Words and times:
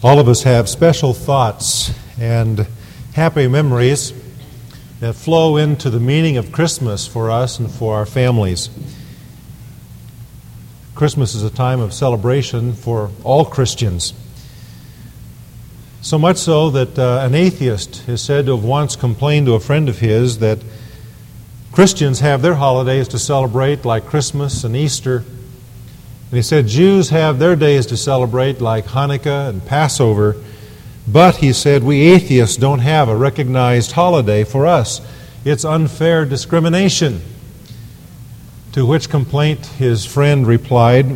All 0.00 0.20
of 0.20 0.28
us 0.28 0.44
have 0.44 0.68
special 0.68 1.12
thoughts 1.12 1.92
and 2.20 2.68
happy 3.14 3.48
memories 3.48 4.12
that 5.00 5.14
flow 5.14 5.56
into 5.56 5.90
the 5.90 5.98
meaning 5.98 6.36
of 6.36 6.52
Christmas 6.52 7.04
for 7.04 7.32
us 7.32 7.58
and 7.58 7.68
for 7.68 7.96
our 7.96 8.06
families. 8.06 8.70
Christmas 10.94 11.34
is 11.34 11.42
a 11.42 11.50
time 11.50 11.80
of 11.80 11.92
celebration 11.92 12.74
for 12.74 13.10
all 13.24 13.44
Christians. 13.44 14.14
So 16.00 16.16
much 16.16 16.36
so 16.36 16.70
that 16.70 16.96
uh, 16.96 17.22
an 17.24 17.34
atheist 17.34 18.08
is 18.08 18.22
said 18.22 18.46
to 18.46 18.54
have 18.54 18.64
once 18.64 18.94
complained 18.94 19.46
to 19.46 19.54
a 19.54 19.60
friend 19.60 19.88
of 19.88 19.98
his 19.98 20.38
that 20.38 20.60
Christians 21.72 22.20
have 22.20 22.40
their 22.40 22.54
holidays 22.54 23.08
to 23.08 23.18
celebrate, 23.18 23.84
like 23.84 24.06
Christmas 24.06 24.62
and 24.62 24.76
Easter 24.76 25.24
and 26.30 26.36
he 26.36 26.42
said, 26.42 26.66
Jews 26.66 27.08
have 27.08 27.38
their 27.38 27.56
days 27.56 27.86
to 27.86 27.96
celebrate, 27.96 28.60
like 28.60 28.84
Hanukkah 28.84 29.48
and 29.48 29.64
Passover, 29.64 30.36
but 31.06 31.36
he 31.36 31.54
said, 31.54 31.82
we 31.82 32.02
atheists 32.02 32.58
don't 32.58 32.80
have 32.80 33.08
a 33.08 33.16
recognized 33.16 33.92
holiday 33.92 34.44
for 34.44 34.66
us. 34.66 35.00
It's 35.46 35.64
unfair 35.64 36.26
discrimination. 36.26 37.22
To 38.72 38.84
which 38.84 39.08
complaint 39.08 39.64
his 39.64 40.04
friend 40.04 40.46
replied, 40.46 41.06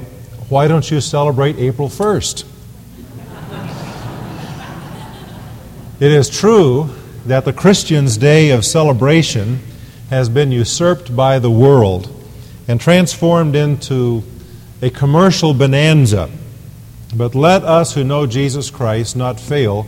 Why 0.48 0.66
don't 0.66 0.90
you 0.90 1.02
celebrate 1.02 1.56
April 1.58 1.90
1st? 1.90 2.46
it 6.00 6.10
is 6.10 6.30
true 6.30 6.88
that 7.26 7.44
the 7.44 7.52
Christian's 7.52 8.16
day 8.16 8.48
of 8.48 8.64
celebration 8.64 9.60
has 10.08 10.30
been 10.30 10.50
usurped 10.50 11.14
by 11.14 11.38
the 11.38 11.50
world 11.50 12.08
and 12.66 12.80
transformed 12.80 13.54
into 13.54 14.22
a 14.82 14.90
commercial 14.90 15.54
bonanza. 15.54 16.28
But 17.14 17.36
let 17.36 17.62
us 17.62 17.94
who 17.94 18.02
know 18.02 18.26
Jesus 18.26 18.68
Christ 18.68 19.14
not 19.14 19.38
fail 19.38 19.86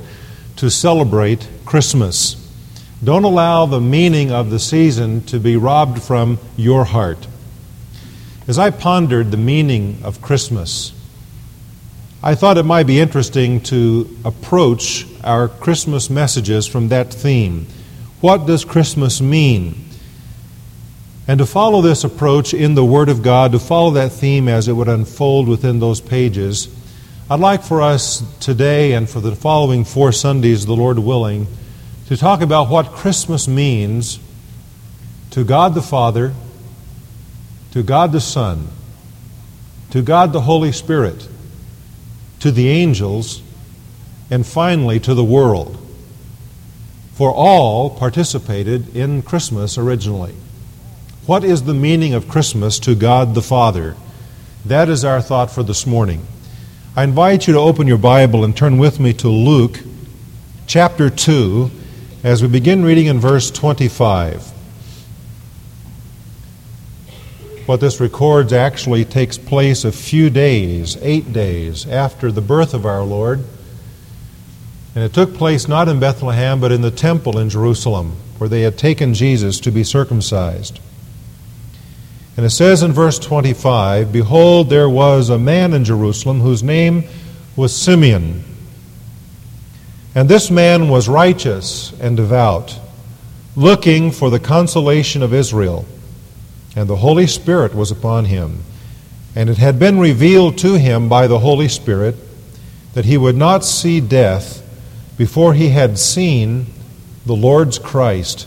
to 0.56 0.70
celebrate 0.70 1.48
Christmas. 1.64 2.40
Don't 3.02 3.24
allow 3.24 3.66
the 3.66 3.80
meaning 3.80 4.30
of 4.30 4.50
the 4.50 4.60
season 4.60 5.22
to 5.24 5.40
be 5.40 5.56
robbed 5.56 6.00
from 6.00 6.38
your 6.56 6.84
heart. 6.84 7.26
As 8.46 8.56
I 8.56 8.70
pondered 8.70 9.32
the 9.32 9.36
meaning 9.36 9.98
of 10.04 10.22
Christmas, 10.22 10.92
I 12.22 12.36
thought 12.36 12.56
it 12.56 12.62
might 12.62 12.86
be 12.86 13.00
interesting 13.00 13.60
to 13.62 14.16
approach 14.24 15.06
our 15.24 15.48
Christmas 15.48 16.08
messages 16.08 16.66
from 16.66 16.88
that 16.88 17.12
theme. 17.12 17.66
What 18.20 18.46
does 18.46 18.64
Christmas 18.64 19.20
mean? 19.20 19.84
And 21.26 21.38
to 21.38 21.46
follow 21.46 21.80
this 21.80 22.04
approach 22.04 22.52
in 22.52 22.74
the 22.74 22.84
Word 22.84 23.08
of 23.08 23.22
God, 23.22 23.52
to 23.52 23.58
follow 23.58 23.92
that 23.92 24.12
theme 24.12 24.46
as 24.48 24.68
it 24.68 24.72
would 24.72 24.88
unfold 24.88 25.48
within 25.48 25.80
those 25.80 26.00
pages, 26.00 26.68
I'd 27.30 27.40
like 27.40 27.62
for 27.62 27.80
us 27.80 28.22
today 28.40 28.92
and 28.92 29.08
for 29.08 29.20
the 29.20 29.34
following 29.34 29.86
four 29.86 30.12
Sundays, 30.12 30.66
the 30.66 30.76
Lord 30.76 30.98
willing, 30.98 31.46
to 32.08 32.18
talk 32.18 32.42
about 32.42 32.68
what 32.68 32.92
Christmas 32.92 33.48
means 33.48 34.18
to 35.30 35.42
God 35.42 35.72
the 35.72 35.80
Father, 35.80 36.34
to 37.72 37.82
God 37.82 38.12
the 38.12 38.20
Son, 38.20 38.68
to 39.90 40.02
God 40.02 40.34
the 40.34 40.42
Holy 40.42 40.70
Spirit, 40.70 41.26
to 42.40 42.50
the 42.50 42.68
angels, 42.68 43.40
and 44.30 44.46
finally 44.46 45.00
to 45.00 45.14
the 45.14 45.24
world. 45.24 45.80
For 47.14 47.32
all 47.32 47.88
participated 47.88 48.94
in 48.94 49.22
Christmas 49.22 49.78
originally. 49.78 50.34
What 51.26 51.42
is 51.42 51.62
the 51.62 51.72
meaning 51.72 52.12
of 52.12 52.28
Christmas 52.28 52.78
to 52.80 52.94
God 52.94 53.34
the 53.34 53.40
Father? 53.40 53.96
That 54.66 54.90
is 54.90 55.06
our 55.06 55.22
thought 55.22 55.50
for 55.50 55.62
this 55.62 55.86
morning. 55.86 56.26
I 56.94 57.04
invite 57.04 57.46
you 57.46 57.54
to 57.54 57.60
open 57.60 57.86
your 57.86 57.96
Bible 57.96 58.44
and 58.44 58.54
turn 58.54 58.76
with 58.76 59.00
me 59.00 59.14
to 59.14 59.30
Luke 59.30 59.80
chapter 60.66 61.08
2 61.08 61.70
as 62.24 62.42
we 62.42 62.48
begin 62.48 62.84
reading 62.84 63.06
in 63.06 63.20
verse 63.20 63.50
25. 63.50 64.42
What 67.64 67.80
this 67.80 68.00
records 68.00 68.52
actually 68.52 69.06
takes 69.06 69.38
place 69.38 69.86
a 69.86 69.92
few 69.92 70.28
days, 70.28 70.98
eight 71.00 71.32
days, 71.32 71.86
after 71.86 72.30
the 72.30 72.42
birth 72.42 72.74
of 72.74 72.84
our 72.84 73.02
Lord. 73.02 73.42
And 74.94 75.02
it 75.02 75.14
took 75.14 75.32
place 75.32 75.68
not 75.68 75.88
in 75.88 75.98
Bethlehem, 76.00 76.60
but 76.60 76.70
in 76.70 76.82
the 76.82 76.90
temple 76.90 77.38
in 77.38 77.48
Jerusalem, 77.48 78.16
where 78.36 78.50
they 78.50 78.60
had 78.60 78.76
taken 78.76 79.14
Jesus 79.14 79.58
to 79.60 79.70
be 79.70 79.84
circumcised. 79.84 80.80
And 82.36 82.44
it 82.44 82.50
says 82.50 82.82
in 82.82 82.92
verse 82.92 83.18
25 83.18 84.12
Behold, 84.12 84.68
there 84.68 84.88
was 84.88 85.30
a 85.30 85.38
man 85.38 85.72
in 85.72 85.84
Jerusalem 85.84 86.40
whose 86.40 86.62
name 86.62 87.04
was 87.56 87.74
Simeon. 87.74 88.44
And 90.14 90.28
this 90.28 90.50
man 90.50 90.88
was 90.88 91.08
righteous 91.08 91.92
and 92.00 92.16
devout, 92.16 92.78
looking 93.56 94.10
for 94.10 94.30
the 94.30 94.40
consolation 94.40 95.22
of 95.22 95.34
Israel. 95.34 95.86
And 96.76 96.88
the 96.88 96.96
Holy 96.96 97.26
Spirit 97.26 97.74
was 97.74 97.90
upon 97.90 98.26
him. 98.26 98.62
And 99.36 99.50
it 99.50 99.58
had 99.58 99.78
been 99.78 99.98
revealed 99.98 100.58
to 100.58 100.78
him 100.78 101.08
by 101.08 101.26
the 101.26 101.40
Holy 101.40 101.68
Spirit 101.68 102.16
that 102.94 103.04
he 103.04 103.16
would 103.16 103.36
not 103.36 103.64
see 103.64 104.00
death 104.00 104.60
before 105.16 105.54
he 105.54 105.68
had 105.68 105.98
seen 105.98 106.66
the 107.26 107.34
Lord's 107.34 107.78
Christ. 107.78 108.46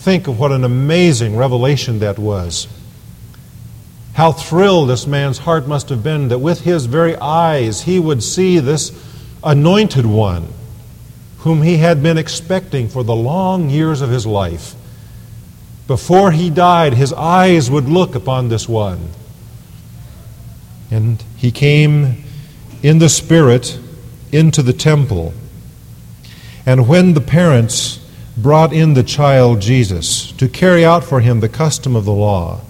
Think 0.00 0.28
of 0.28 0.38
what 0.38 0.50
an 0.50 0.64
amazing 0.64 1.36
revelation 1.36 1.98
that 1.98 2.18
was. 2.18 2.66
How 4.14 4.32
thrilled 4.32 4.88
this 4.88 5.06
man's 5.06 5.36
heart 5.36 5.68
must 5.68 5.90
have 5.90 6.02
been 6.02 6.28
that 6.28 6.38
with 6.38 6.62
his 6.62 6.86
very 6.86 7.16
eyes 7.16 7.82
he 7.82 7.98
would 7.98 8.22
see 8.22 8.60
this 8.60 8.92
anointed 9.44 10.06
one 10.06 10.48
whom 11.40 11.60
he 11.60 11.76
had 11.76 12.02
been 12.02 12.16
expecting 12.16 12.88
for 12.88 13.04
the 13.04 13.14
long 13.14 13.68
years 13.68 14.00
of 14.00 14.08
his 14.08 14.26
life. 14.26 14.74
Before 15.86 16.30
he 16.30 16.48
died, 16.48 16.94
his 16.94 17.12
eyes 17.12 17.70
would 17.70 17.84
look 17.84 18.14
upon 18.14 18.48
this 18.48 18.66
one. 18.66 19.10
And 20.90 21.22
he 21.36 21.50
came 21.50 22.24
in 22.82 23.00
the 23.00 23.10
Spirit 23.10 23.78
into 24.32 24.62
the 24.62 24.72
temple. 24.72 25.34
And 26.64 26.88
when 26.88 27.12
the 27.12 27.20
parents 27.20 27.99
brought 28.42 28.72
in 28.72 28.94
the 28.94 29.02
child 29.02 29.60
Jesus 29.60 30.32
to 30.32 30.48
carry 30.48 30.84
out 30.84 31.04
for 31.04 31.20
him 31.20 31.40
the 31.40 31.48
custom 31.48 31.96
of 31.96 32.04
the 32.04 32.12
law. 32.12 32.60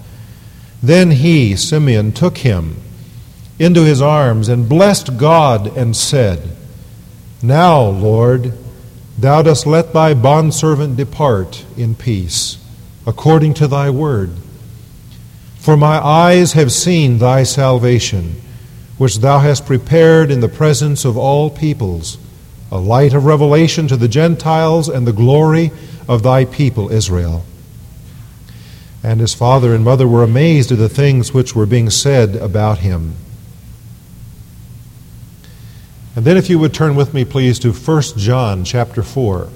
Then 0.83 1.11
he, 1.11 1.55
Simeon, 1.55 2.11
took 2.11 2.39
him 2.39 2.77
into 3.59 3.83
his 3.83 4.01
arms 4.01 4.49
and 4.49 4.67
blessed 4.67 5.17
God 5.17 5.75
and 5.77 5.95
said, 5.95 6.55
Now, 7.43 7.81
Lord, 7.81 8.53
thou 9.17 9.41
dost 9.43 9.67
let 9.67 9.93
thy 9.93 10.13
bondservant 10.13 10.97
depart 10.97 11.65
in 11.77 11.95
peace, 11.95 12.57
according 13.05 13.53
to 13.55 13.67
thy 13.67 13.89
word. 13.89 14.31
For 15.57 15.77
my 15.77 15.97
eyes 16.03 16.53
have 16.53 16.71
seen 16.71 17.19
thy 17.19 17.43
salvation, 17.43 18.41
which 18.97 19.19
thou 19.19 19.39
hast 19.39 19.67
prepared 19.67 20.31
in 20.31 20.39
the 20.39 20.49
presence 20.49 21.05
of 21.05 21.17
all 21.17 21.51
peoples 21.51 22.17
a 22.71 22.79
light 22.79 23.13
of 23.13 23.25
revelation 23.25 23.87
to 23.89 23.97
the 23.97 24.07
Gentiles 24.07 24.87
and 24.87 25.05
the 25.05 25.13
glory 25.13 25.71
of 26.07 26.23
thy 26.23 26.45
people 26.45 26.91
Israel. 26.91 27.43
And 29.03 29.19
his 29.19 29.33
father 29.33 29.75
and 29.75 29.83
mother 29.83 30.07
were 30.07 30.23
amazed 30.23 30.71
at 30.71 30.77
the 30.77 30.87
things 30.87 31.33
which 31.33 31.55
were 31.55 31.65
being 31.65 31.89
said 31.89 32.35
about 32.35 32.79
him. 32.79 33.15
And 36.15 36.23
then 36.25 36.37
if 36.37 36.49
you 36.49 36.59
would 36.59 36.73
turn 36.73 36.95
with 36.95 37.13
me 37.13 37.25
please 37.25 37.59
to 37.59 37.71
1 37.71 38.01
John 38.17 38.63
chapter 38.63 39.01
4 39.03 39.49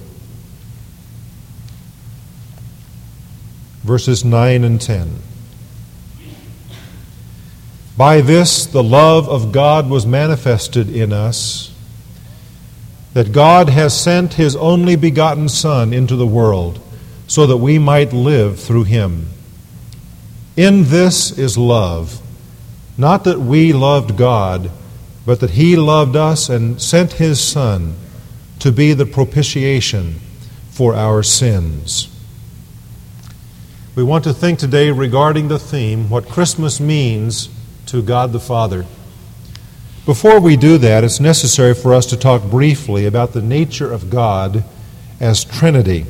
verses 3.84 4.26
9 4.26 4.64
and 4.64 4.82
10. 4.82 5.20
By 7.96 8.22
this 8.22 8.66
the 8.66 8.84
love 8.84 9.30
of 9.30 9.52
God 9.52 9.90
was 9.90 10.06
manifested 10.06 10.90
in 10.90 11.14
us 11.14 11.75
that 13.16 13.32
God 13.32 13.70
has 13.70 13.98
sent 13.98 14.34
his 14.34 14.58
only 14.58 14.98
begotten 14.98 15.48
Son 15.48 15.94
into 15.94 16.18
the 16.18 16.28
world 16.28 16.82
so 17.28 17.48
that 17.48 17.56
we 17.56 17.80
might 17.80 18.12
live 18.12 18.60
through 18.60 18.84
him. 18.84 19.28
In 20.58 20.84
this 20.90 21.32
is 21.38 21.58
love, 21.58 22.22
not 22.98 23.24
that 23.24 23.40
we 23.40 23.72
loved 23.72 24.18
God, 24.18 24.70
but 25.26 25.40
that 25.40 25.52
he 25.52 25.78
loved 25.78 26.18
us 26.18 26.50
and 26.50 26.82
sent 26.82 27.14
his 27.14 27.40
Son 27.42 27.96
to 28.60 28.70
be 28.70 28.92
the 28.92 29.06
propitiation 29.06 30.16
for 30.70 30.94
our 30.94 31.24
sins. 31.24 32.10
We 33.96 34.04
want 34.04 34.26
to 34.26 34.34
think 34.34 34.60
today 34.60 34.92
regarding 34.92 35.48
the 35.48 35.58
theme 35.58 36.10
what 36.10 36.28
Christmas 36.28 36.82
means 36.82 37.48
to 37.86 38.02
God 38.02 38.34
the 38.34 38.42
Father. 38.42 38.86
Before 40.06 40.40
we 40.40 40.56
do 40.56 40.78
that, 40.78 41.04
it's 41.04 41.20
necessary 41.20 41.74
for 41.74 41.94
us 41.94 42.06
to 42.08 42.18
talk 42.18 42.44
briefly 42.44 43.08
about 43.08 43.34
the 43.34 43.42
nature 43.42 43.92
of 43.92 44.12
God 44.12 44.64
as 45.20 45.44
Trinity. 45.44 46.06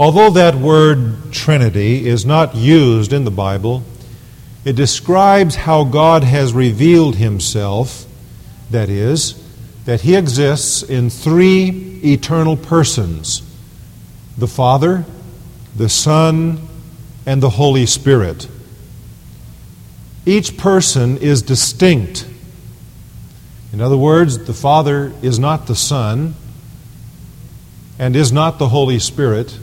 Although 0.00 0.30
that 0.30 0.56
word 0.56 1.32
Trinity 1.32 2.08
is 2.08 2.26
not 2.26 2.56
used 2.56 3.12
in 3.12 3.24
the 3.24 3.30
Bible, 3.30 3.84
it 4.64 4.74
describes 4.74 5.54
how 5.54 5.84
God 5.84 6.24
has 6.24 6.52
revealed 6.52 7.16
himself 7.16 8.04
That 8.70 8.88
is, 8.88 9.42
that 9.84 10.02
He 10.02 10.14
exists 10.14 10.82
in 10.82 11.10
three 11.10 12.00
eternal 12.04 12.56
persons 12.56 13.42
the 14.36 14.48
Father, 14.48 15.04
the 15.74 15.88
Son, 15.88 16.60
and 17.24 17.42
the 17.42 17.50
Holy 17.50 17.86
Spirit. 17.86 18.48
Each 20.26 20.56
person 20.56 21.18
is 21.18 21.42
distinct. 21.42 22.26
In 23.72 23.80
other 23.80 23.96
words, 23.96 24.46
the 24.46 24.54
Father 24.54 25.12
is 25.22 25.38
not 25.38 25.66
the 25.66 25.74
Son 25.74 26.34
and 27.98 28.14
is 28.14 28.32
not 28.32 28.58
the 28.58 28.68
Holy 28.68 28.98
Spirit. 28.98 29.58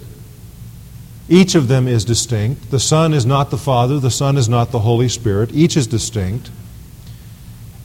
Each 1.28 1.56
of 1.56 1.68
them 1.68 1.88
is 1.88 2.06
distinct. 2.06 2.70
The 2.70 2.80
Son 2.80 3.14
is 3.14 3.26
not 3.26 3.50
the 3.50 3.58
Father, 3.58 4.00
the 4.00 4.12
Son 4.12 4.38
is 4.38 4.48
not 4.48 4.72
the 4.72 4.80
Holy 4.80 5.10
Spirit. 5.10 5.52
Each 5.54 5.76
is 5.76 5.88
distinct. 5.88 6.52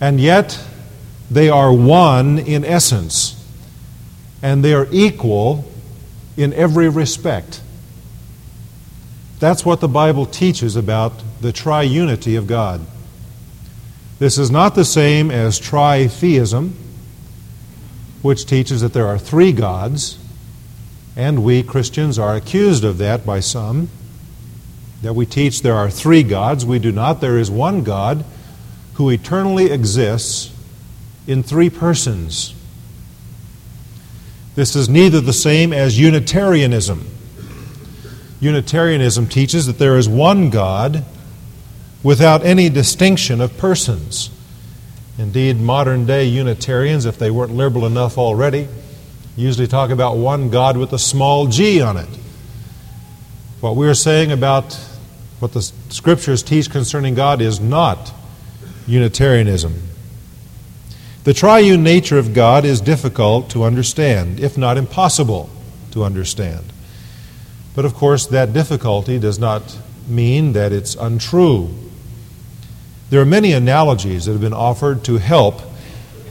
And 0.00 0.20
yet, 0.20 0.58
they 1.30 1.48
are 1.48 1.72
one 1.72 2.38
in 2.38 2.64
essence, 2.64 3.36
and 4.42 4.64
they 4.64 4.74
are 4.74 4.88
equal 4.90 5.64
in 6.36 6.52
every 6.54 6.88
respect. 6.88 7.62
That's 9.38 9.64
what 9.64 9.80
the 9.80 9.88
Bible 9.88 10.26
teaches 10.26 10.76
about 10.76 11.12
the 11.40 11.52
triunity 11.52 12.36
of 12.36 12.46
God. 12.46 12.80
This 14.18 14.36
is 14.36 14.50
not 14.50 14.74
the 14.74 14.84
same 14.84 15.30
as 15.30 15.58
tritheism, 15.58 16.72
which 18.22 18.44
teaches 18.44 18.82
that 18.82 18.92
there 18.92 19.06
are 19.06 19.18
three 19.18 19.52
gods, 19.52 20.18
and 21.16 21.42
we 21.42 21.62
Christians 21.62 22.18
are 22.18 22.36
accused 22.36 22.84
of 22.84 22.98
that 22.98 23.24
by 23.24 23.40
some. 23.40 23.88
That 25.02 25.14
we 25.14 25.24
teach 25.24 25.62
there 25.62 25.76
are 25.76 25.90
three 25.90 26.22
gods. 26.22 26.66
We 26.66 26.78
do 26.78 26.92
not. 26.92 27.22
There 27.22 27.38
is 27.38 27.50
one 27.50 27.82
God 27.82 28.24
who 28.94 29.08
eternally 29.08 29.70
exists 29.70 30.54
in 31.26 31.42
three 31.42 31.70
persons. 31.70 32.54
This 34.54 34.76
is 34.76 34.90
neither 34.90 35.22
the 35.22 35.32
same 35.32 35.72
as 35.72 35.98
Unitarianism. 35.98 37.06
Unitarianism 38.40 39.26
teaches 39.26 39.64
that 39.66 39.78
there 39.78 39.96
is 39.96 40.06
one 40.06 40.50
God 40.50 41.04
without 42.02 42.44
any 42.44 42.68
distinction 42.68 43.40
of 43.40 43.56
persons. 43.58 44.30
Indeed, 45.18 45.60
modern 45.60 46.06
day 46.06 46.24
Unitarians, 46.24 47.04
if 47.04 47.18
they 47.18 47.30
weren't 47.30 47.54
liberal 47.54 47.84
enough 47.84 48.16
already, 48.16 48.68
usually 49.36 49.66
talk 49.66 49.90
about 49.90 50.16
one 50.16 50.50
God 50.50 50.76
with 50.76 50.92
a 50.92 50.98
small 50.98 51.46
g 51.46 51.80
on 51.80 51.96
it. 51.96 52.08
What 53.60 53.76
we 53.76 53.86
are 53.86 53.94
saying 53.94 54.32
about 54.32 54.74
what 55.40 55.52
the 55.52 55.62
scriptures 55.90 56.42
teach 56.42 56.70
concerning 56.70 57.14
God 57.14 57.40
is 57.40 57.60
not 57.60 58.12
Unitarianism. 58.86 59.74
The 61.24 61.34
triune 61.34 61.82
nature 61.82 62.18
of 62.18 62.32
God 62.32 62.64
is 62.64 62.80
difficult 62.80 63.50
to 63.50 63.64
understand, 63.64 64.40
if 64.40 64.56
not 64.56 64.78
impossible 64.78 65.50
to 65.90 66.02
understand. 66.02 66.64
But 67.74 67.84
of 67.84 67.94
course, 67.94 68.26
that 68.28 68.52
difficulty 68.52 69.18
does 69.18 69.38
not 69.38 69.78
mean 70.08 70.54
that 70.54 70.72
it's 70.72 70.94
untrue. 70.94 71.68
There 73.10 73.20
are 73.20 73.26
many 73.26 73.52
analogies 73.52 74.26
that 74.26 74.32
have 74.32 74.40
been 74.40 74.52
offered 74.52 75.02
to 75.04 75.18
help 75.18 75.62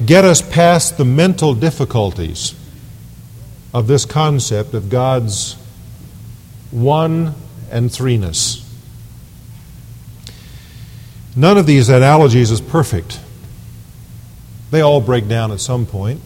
get 0.06 0.24
us 0.24 0.42
past 0.42 0.98
the 0.98 1.04
mental 1.04 1.54
difficulties 1.54 2.56
of 3.74 3.88
this 3.88 4.06
concept 4.06 4.74
of 4.74 4.90
God's 4.90 5.58
one 6.72 7.36
and 7.70 7.90
threeness. 7.90 8.66
None 11.36 11.58
of 11.58 11.66
these 11.66 11.90
analogies 11.90 12.50
is 12.50 12.62
perfect. 12.62 13.20
They 14.72 14.80
all 14.80 15.02
break 15.02 15.28
down 15.28 15.52
at 15.52 15.60
some 15.60 15.86
point, 15.86 16.22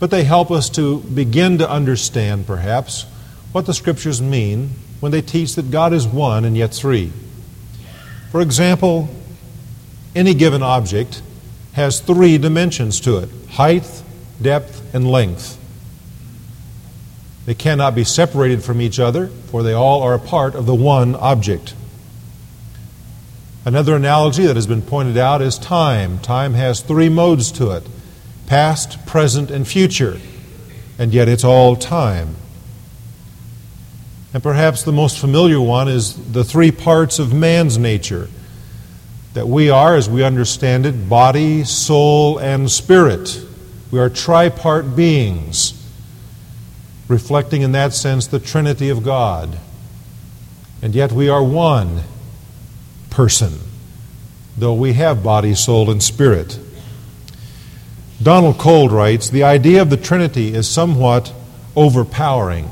but 0.00 0.10
they 0.10 0.24
help 0.24 0.50
us 0.50 0.68
to 0.70 0.98
begin 1.00 1.58
to 1.58 1.70
understand, 1.70 2.48
perhaps, 2.48 3.04
what 3.52 3.66
the 3.66 3.74
Scriptures 3.74 4.20
mean 4.20 4.70
when 4.98 5.12
they 5.12 5.22
teach 5.22 5.54
that 5.54 5.70
God 5.70 5.92
is 5.92 6.04
one 6.04 6.44
and 6.44 6.56
yet 6.56 6.74
three. 6.74 7.12
For 8.32 8.40
example, 8.40 9.08
any 10.14 10.34
given 10.34 10.62
object 10.62 11.22
has 11.72 12.00
three 12.00 12.38
dimensions 12.38 13.00
to 13.00 13.18
it 13.18 13.28
height, 13.50 14.02
depth, 14.40 14.94
and 14.94 15.10
length. 15.10 15.58
They 17.44 17.54
cannot 17.54 17.94
be 17.94 18.04
separated 18.04 18.62
from 18.62 18.80
each 18.80 19.00
other, 19.00 19.26
for 19.26 19.62
they 19.62 19.72
all 19.72 20.02
are 20.02 20.14
a 20.14 20.18
part 20.18 20.54
of 20.54 20.66
the 20.66 20.74
one 20.74 21.14
object. 21.16 21.74
Another 23.64 23.96
analogy 23.96 24.44
that 24.46 24.56
has 24.56 24.66
been 24.66 24.82
pointed 24.82 25.16
out 25.16 25.40
is 25.40 25.58
time. 25.58 26.18
Time 26.18 26.54
has 26.54 26.80
three 26.80 27.08
modes 27.08 27.52
to 27.52 27.70
it 27.70 27.86
past, 28.46 29.06
present, 29.06 29.50
and 29.50 29.66
future, 29.66 30.20
and 30.98 31.14
yet 31.14 31.28
it's 31.28 31.44
all 31.44 31.74
time. 31.74 32.36
And 34.34 34.42
perhaps 34.42 34.82
the 34.82 34.92
most 34.92 35.18
familiar 35.18 35.60
one 35.60 35.88
is 35.88 36.32
the 36.32 36.44
three 36.44 36.70
parts 36.70 37.18
of 37.18 37.32
man's 37.32 37.78
nature 37.78 38.28
that 39.34 39.48
we 39.48 39.70
are, 39.70 39.96
as 39.96 40.08
we 40.08 40.22
understand 40.22 40.84
it, 40.84 41.08
body, 41.08 41.64
soul, 41.64 42.38
and 42.38 42.70
spirit. 42.70 43.44
We 43.90 43.98
are 43.98 44.10
tripart 44.10 44.94
beings, 44.94 45.74
reflecting 47.08 47.62
in 47.62 47.72
that 47.72 47.94
sense 47.94 48.26
the 48.26 48.38
Trinity 48.38 48.88
of 48.88 49.02
God. 49.02 49.58
And 50.82 50.94
yet 50.94 51.12
we 51.12 51.28
are 51.28 51.42
one 51.42 52.02
person, 53.10 53.58
though 54.56 54.74
we 54.74 54.94
have 54.94 55.22
body, 55.22 55.54
soul, 55.54 55.90
and 55.90 56.02
spirit. 56.02 56.58
Donald 58.22 58.58
Cole 58.58 58.88
writes 58.88 59.30
The 59.30 59.44
idea 59.44 59.82
of 59.82 59.90
the 59.90 59.96
Trinity 59.96 60.54
is 60.54 60.68
somewhat 60.68 61.32
overpowering. 61.74 62.68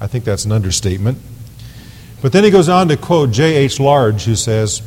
I 0.00 0.06
think 0.06 0.24
that's 0.24 0.44
an 0.44 0.52
understatement. 0.52 1.18
But 2.22 2.32
then 2.32 2.44
he 2.44 2.50
goes 2.50 2.68
on 2.68 2.88
to 2.88 2.96
quote 2.96 3.30
J.H. 3.30 3.78
Large, 3.78 4.24
who 4.24 4.34
says, 4.34 4.82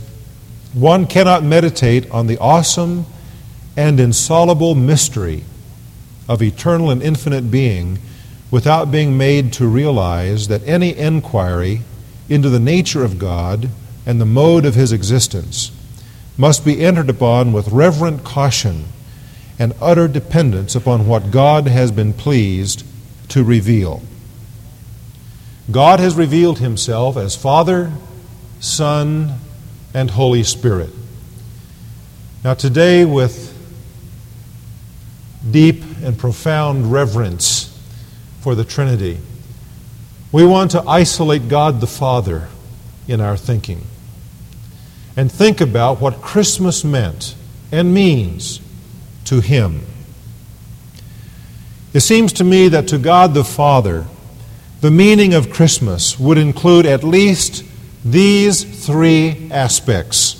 one 0.73 1.05
cannot 1.05 1.43
meditate 1.43 2.09
on 2.11 2.27
the 2.27 2.37
awesome 2.37 3.05
and 3.75 3.99
insoluble 3.99 4.75
mystery 4.75 5.43
of 6.27 6.41
eternal 6.41 6.89
and 6.89 7.01
infinite 7.01 7.51
being 7.51 7.99
without 8.49 8.91
being 8.91 9.17
made 9.17 9.51
to 9.53 9.67
realize 9.67 10.47
that 10.47 10.65
any 10.67 10.95
inquiry 10.97 11.81
into 12.29 12.49
the 12.49 12.59
nature 12.59 13.03
of 13.03 13.19
God 13.19 13.69
and 14.05 14.19
the 14.19 14.25
mode 14.25 14.65
of 14.65 14.75
his 14.75 14.91
existence 14.91 15.71
must 16.37 16.63
be 16.63 16.83
entered 16.83 17.09
upon 17.09 17.51
with 17.53 17.67
reverent 17.69 18.23
caution 18.23 18.85
and 19.59 19.73
utter 19.81 20.07
dependence 20.07 20.75
upon 20.75 21.07
what 21.07 21.31
God 21.31 21.67
has 21.67 21.91
been 21.91 22.13
pleased 22.13 22.85
to 23.29 23.43
reveal. 23.43 24.01
God 25.69 25.99
has 25.99 26.15
revealed 26.15 26.59
himself 26.59 27.15
as 27.15 27.35
Father, 27.35 27.91
Son, 28.59 29.35
and 29.93 30.09
Holy 30.11 30.43
Spirit. 30.43 30.89
Now, 32.43 32.53
today, 32.53 33.05
with 33.05 33.49
deep 35.49 35.83
and 36.03 36.17
profound 36.17 36.91
reverence 36.91 37.67
for 38.41 38.55
the 38.55 38.63
Trinity, 38.63 39.19
we 40.31 40.45
want 40.45 40.71
to 40.71 40.81
isolate 40.83 41.47
God 41.47 41.81
the 41.81 41.87
Father 41.87 42.47
in 43.07 43.19
our 43.19 43.37
thinking 43.37 43.85
and 45.17 45.31
think 45.31 45.59
about 45.59 45.99
what 45.99 46.21
Christmas 46.21 46.83
meant 46.83 47.35
and 47.71 47.93
means 47.93 48.61
to 49.25 49.41
Him. 49.41 49.81
It 51.93 51.99
seems 51.99 52.31
to 52.33 52.43
me 52.43 52.69
that 52.69 52.87
to 52.87 52.97
God 52.97 53.33
the 53.33 53.43
Father, 53.43 54.05
the 54.79 54.91
meaning 54.91 55.33
of 55.33 55.51
Christmas 55.51 56.17
would 56.17 56.37
include 56.37 56.85
at 56.85 57.03
least 57.03 57.65
these 58.03 58.85
three 58.85 59.49
aspects 59.51 60.37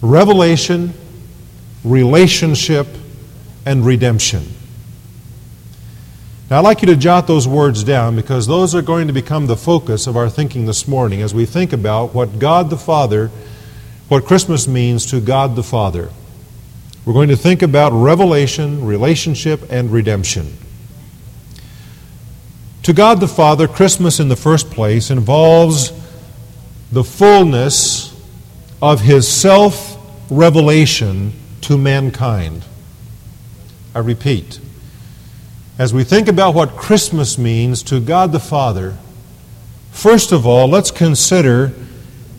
revelation, 0.00 0.92
relationship, 1.84 2.88
and 3.64 3.86
redemption. 3.86 4.44
Now, 6.50 6.58
I'd 6.58 6.64
like 6.64 6.82
you 6.82 6.86
to 6.88 6.96
jot 6.96 7.26
those 7.26 7.48
words 7.48 7.84
down 7.84 8.16
because 8.16 8.46
those 8.46 8.74
are 8.74 8.82
going 8.82 9.06
to 9.06 9.12
become 9.12 9.46
the 9.46 9.56
focus 9.56 10.06
of 10.06 10.16
our 10.16 10.28
thinking 10.28 10.66
this 10.66 10.86
morning 10.86 11.22
as 11.22 11.32
we 11.32 11.46
think 11.46 11.72
about 11.72 12.14
what 12.14 12.38
God 12.38 12.68
the 12.68 12.76
Father, 12.76 13.30
what 14.08 14.26
Christmas 14.26 14.68
means 14.68 15.06
to 15.06 15.20
God 15.20 15.56
the 15.56 15.62
Father. 15.62 16.10
We're 17.06 17.14
going 17.14 17.30
to 17.30 17.36
think 17.36 17.62
about 17.62 17.92
revelation, 17.92 18.84
relationship, 18.84 19.62
and 19.70 19.90
redemption. 19.90 20.56
To 22.82 22.92
God 22.92 23.20
the 23.20 23.28
Father, 23.28 23.66
Christmas 23.66 24.20
in 24.20 24.28
the 24.28 24.36
first 24.36 24.70
place 24.70 25.10
involves 25.10 25.92
the 26.92 27.02
fullness 27.02 28.14
of 28.82 29.00
his 29.00 29.26
self 29.26 29.98
revelation 30.30 31.32
to 31.62 31.78
mankind. 31.78 32.64
I 33.94 34.00
repeat, 34.00 34.60
as 35.78 35.94
we 35.94 36.04
think 36.04 36.28
about 36.28 36.54
what 36.54 36.76
Christmas 36.76 37.38
means 37.38 37.82
to 37.84 37.98
God 37.98 38.32
the 38.32 38.40
Father, 38.40 38.98
first 39.90 40.32
of 40.32 40.46
all, 40.46 40.68
let's 40.68 40.90
consider 40.90 41.72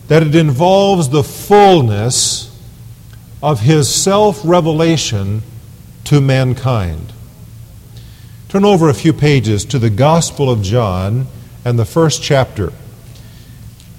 that 0.06 0.22
it 0.22 0.36
involves 0.36 1.08
the 1.08 1.24
fullness 1.24 2.56
of 3.42 3.60
his 3.60 3.92
self 3.92 4.40
revelation 4.44 5.42
to 6.04 6.20
mankind. 6.20 7.12
Turn 8.48 8.64
over 8.64 8.88
a 8.88 8.94
few 8.94 9.12
pages 9.12 9.64
to 9.64 9.80
the 9.80 9.90
Gospel 9.90 10.48
of 10.48 10.62
John 10.62 11.26
and 11.64 11.76
the 11.76 11.84
first 11.84 12.22
chapter. 12.22 12.72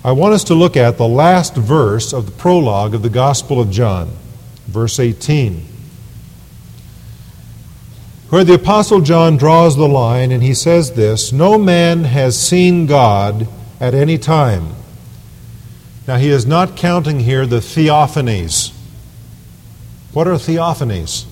I 0.06 0.12
want 0.12 0.36
us 0.36 0.44
to 0.46 0.54
look 0.54 0.78
at 0.78 0.98
the 0.98 1.08
last 1.08 1.56
verse 1.56 2.14
of 2.14 2.28
the 2.28 2.32
prologue 2.32 2.94
of 2.94 3.02
the 3.02 3.10
Gospel 3.10 3.60
of 3.60 3.72
John, 3.72 4.12
verse 4.68 5.00
18, 5.00 5.66
where 8.30 8.44
the 8.44 8.54
Apostle 8.54 9.02
John 9.02 9.36
draws 9.36 9.76
the 9.76 9.88
line 9.88 10.32
and 10.32 10.44
he 10.44 10.54
says 10.54 10.94
this 10.94 11.34
No 11.34 11.58
man 11.58 12.04
has 12.04 12.40
seen 12.40 12.86
God 12.86 13.48
at 13.80 13.94
any 13.94 14.18
time. 14.18 14.76
Now, 16.08 16.18
he 16.18 16.30
is 16.30 16.46
not 16.46 16.78
counting 16.78 17.22
here 17.22 17.48
the 17.48 17.58
theophanies 17.58 18.76
what 20.16 20.30
are 20.30 20.36
theophanies? 20.36 21.26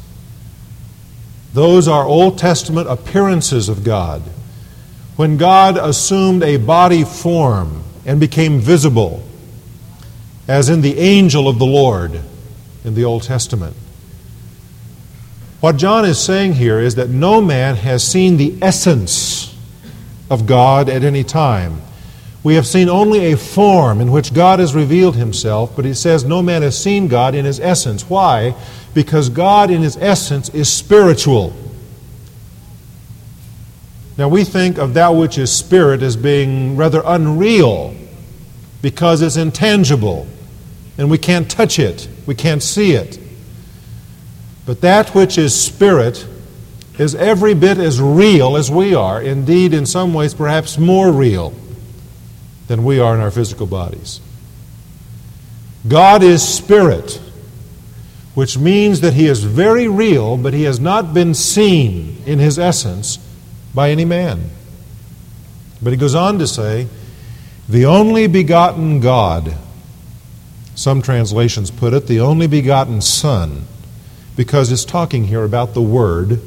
Those 1.53 1.87
are 1.87 2.03
Old 2.03 2.37
Testament 2.37 2.89
appearances 2.89 3.69
of 3.69 3.85
God. 3.85 4.21
When 5.15 5.37
God 5.37 5.77
assumed 5.77 6.43
a 6.43 6.57
body 6.57 7.05
form 7.05 7.81
and 8.05 8.19
became 8.19 8.59
visible, 8.59 9.23
as 10.47 10.69
in 10.69 10.81
the 10.81 10.99
angel 10.99 11.47
of 11.47 11.59
the 11.59 11.65
Lord 11.65 12.21
in 12.83 12.95
the 12.95 13.05
Old 13.05 13.23
Testament. 13.23 13.75
What 15.61 15.77
John 15.77 16.03
is 16.03 16.21
saying 16.21 16.53
here 16.53 16.79
is 16.79 16.95
that 16.95 17.09
no 17.09 17.41
man 17.41 17.77
has 17.77 18.05
seen 18.05 18.35
the 18.35 18.57
essence 18.61 19.55
of 20.29 20.45
God 20.45 20.89
at 20.89 21.03
any 21.03 21.23
time. 21.23 21.81
We 22.43 22.55
have 22.55 22.67
seen 22.67 22.89
only 22.89 23.31
a 23.31 23.37
form 23.37 24.01
in 24.01 24.11
which 24.11 24.33
God 24.33 24.59
has 24.59 24.75
revealed 24.75 25.15
himself, 25.15 25.73
but 25.75 25.85
he 25.85 25.93
says 25.93 26.25
no 26.25 26.41
man 26.41 26.61
has 26.61 26.77
seen 26.77 27.07
God 27.07 27.35
in 27.35 27.45
his 27.45 27.61
essence. 27.61 28.09
Why? 28.09 28.53
Because 28.93 29.29
God 29.29 29.71
in 29.71 29.81
his 29.81 29.95
essence 29.95 30.49
is 30.49 30.69
spiritual. 30.69 31.53
Now 34.17 34.27
we 34.27 34.43
think 34.43 34.77
of 34.77 34.93
that 34.93 35.09
which 35.09 35.37
is 35.37 35.51
spirit 35.51 36.01
as 36.03 36.15
being 36.15 36.77
rather 36.77 37.01
unreal 37.03 37.95
because 38.81 39.21
it's 39.21 39.37
intangible 39.37 40.27
and 40.97 41.09
we 41.09 41.17
can't 41.17 41.49
touch 41.49 41.79
it, 41.79 42.07
we 42.27 42.35
can't 42.35 42.61
see 42.61 42.91
it. 42.93 43.19
But 44.65 44.81
that 44.81 45.09
which 45.15 45.37
is 45.37 45.59
spirit 45.59 46.27
is 46.99 47.15
every 47.15 47.55
bit 47.55 47.79
as 47.79 47.99
real 47.99 48.55
as 48.55 48.69
we 48.69 48.93
are, 48.93 49.21
indeed, 49.21 49.73
in 49.73 49.85
some 49.85 50.13
ways, 50.13 50.33
perhaps 50.33 50.77
more 50.77 51.11
real 51.11 51.53
than 52.67 52.83
we 52.83 52.99
are 52.99 53.15
in 53.15 53.21
our 53.21 53.31
physical 53.31 53.65
bodies. 53.65 54.21
God 55.87 56.21
is 56.21 56.47
spirit, 56.47 57.19
which 58.35 58.57
means 58.57 59.01
that 59.01 59.13
he 59.13 59.25
is 59.25 59.43
very 59.43 59.87
real, 59.87 60.37
but 60.37 60.53
he 60.53 60.63
has 60.63 60.79
not 60.79 61.13
been 61.13 61.33
seen 61.33 62.21
in 62.25 62.37
his 62.37 62.59
essence 62.59 63.17
by 63.73 63.89
any 63.89 64.05
man. 64.05 64.49
But 65.81 65.91
he 65.91 65.97
goes 65.97 66.15
on 66.15 66.39
to 66.39 66.47
say, 66.47 66.87
the 67.67 67.85
only 67.85 68.27
begotten 68.27 68.99
God, 68.99 69.55
some 70.75 71.01
translations 71.01 71.71
put 71.71 71.93
it, 71.93 72.07
the 72.07 72.19
only 72.19 72.47
begotten 72.47 73.01
Son, 73.01 73.65
because 74.35 74.71
it's 74.71 74.85
talking 74.85 75.25
here 75.25 75.43
about 75.43 75.73
the 75.73 75.81
Word, 75.81 76.39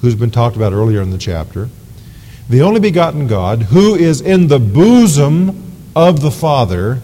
who's 0.00 0.14
been 0.14 0.30
talked 0.30 0.56
about 0.56 0.72
earlier 0.72 1.02
in 1.02 1.10
the 1.10 1.18
chapter 1.18 1.68
the 2.48 2.62
only 2.62 2.80
begotten 2.80 3.26
God, 3.26 3.62
who 3.62 3.94
is 3.94 4.20
in 4.20 4.48
the 4.48 4.60
bosom 4.60 5.72
of 5.96 6.20
the 6.20 6.30
Father, 6.30 7.00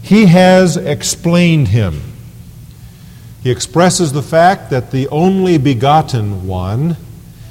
he 0.00 0.26
has 0.26 0.76
explained 0.76 1.68
him. 1.68 2.00
He 3.42 3.50
expresses 3.50 4.12
the 4.12 4.22
fact 4.22 4.70
that 4.70 4.90
the 4.90 5.08
only 5.08 5.58
begotten 5.58 6.46
one 6.46 6.96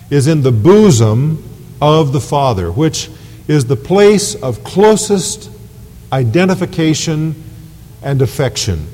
is 0.09 0.27
in 0.27 0.41
the 0.43 0.51
bosom 0.51 1.43
of 1.81 2.13
the 2.13 2.21
Father, 2.21 2.71
which 2.71 3.09
is 3.47 3.65
the 3.65 3.75
place 3.75 4.35
of 4.35 4.63
closest 4.63 5.49
identification 6.11 7.43
and 8.01 8.21
affection. 8.21 8.87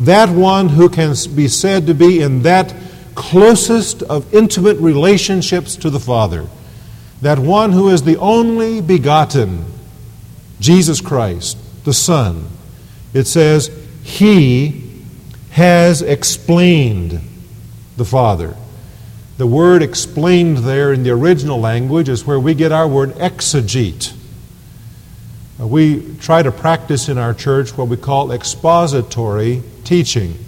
That 0.00 0.28
one 0.28 0.68
who 0.68 0.88
can 0.88 1.14
be 1.34 1.48
said 1.48 1.86
to 1.86 1.94
be 1.94 2.20
in 2.20 2.42
that 2.42 2.74
closest 3.14 4.02
of 4.02 4.32
intimate 4.34 4.76
relationships 4.78 5.76
to 5.76 5.90
the 5.90 6.00
Father 6.00 6.46
that 7.22 7.38
one 7.38 7.72
who 7.72 7.88
is 7.88 8.02
the 8.02 8.16
only 8.18 8.80
begotten, 8.80 9.64
Jesus 10.60 11.00
Christ, 11.00 11.56
the 11.84 11.94
Son, 11.94 12.46
it 13.14 13.24
says, 13.24 13.70
He 14.02 15.02
has 15.50 16.02
explained 16.02 17.20
the 17.96 18.04
Father. 18.04 18.54
The 19.36 19.46
word 19.46 19.82
explained 19.82 20.58
there 20.58 20.92
in 20.92 21.02
the 21.02 21.10
original 21.10 21.60
language 21.60 22.08
is 22.08 22.26
where 22.26 22.40
we 22.40 22.54
get 22.54 22.72
our 22.72 22.88
word 22.88 23.10
exegete. 23.16 24.14
Uh, 25.60 25.66
we 25.66 26.16
try 26.16 26.42
to 26.42 26.50
practice 26.50 27.08
in 27.08 27.18
our 27.18 27.34
church 27.34 27.76
what 27.76 27.88
we 27.88 27.98
call 27.98 28.32
expository 28.32 29.62
teaching, 29.84 30.38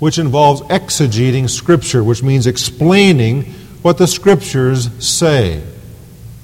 which 0.00 0.18
involves 0.18 0.60
exegeting 0.62 1.48
Scripture, 1.48 2.02
which 2.02 2.22
means 2.22 2.46
explaining 2.46 3.44
what 3.82 3.96
the 3.96 4.06
Scriptures 4.06 4.90
say. 5.04 5.62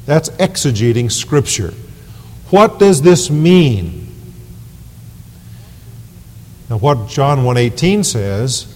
That's 0.07 0.29
exegeting 0.31 1.11
Scripture. 1.11 1.75
What 2.51 2.79
does 2.79 3.03
this 3.03 3.29
mean? 3.29 4.03
Now, 6.71 6.79
what 6.79 7.09
John 7.09 7.41
1.18 7.41 8.05
says 8.05 8.74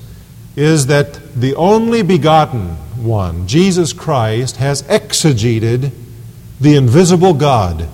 is 0.58 0.86
that 0.86 1.40
the 1.40 1.54
only 1.54 2.02
begotten 2.02 2.70
one, 2.96 3.46
Jesus 3.46 3.92
Christ, 3.92 4.56
has 4.56 4.82
exegeted 4.82 5.92
the 6.60 6.74
invisible 6.74 7.32
God. 7.32 7.88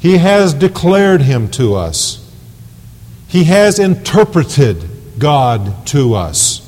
He 0.00 0.16
has 0.16 0.54
declared 0.54 1.20
him 1.20 1.50
to 1.50 1.74
us. 1.74 2.20
He 3.28 3.44
has 3.44 3.78
interpreted 3.78 4.88
God 5.18 5.86
to 5.88 6.14
us. 6.14 6.60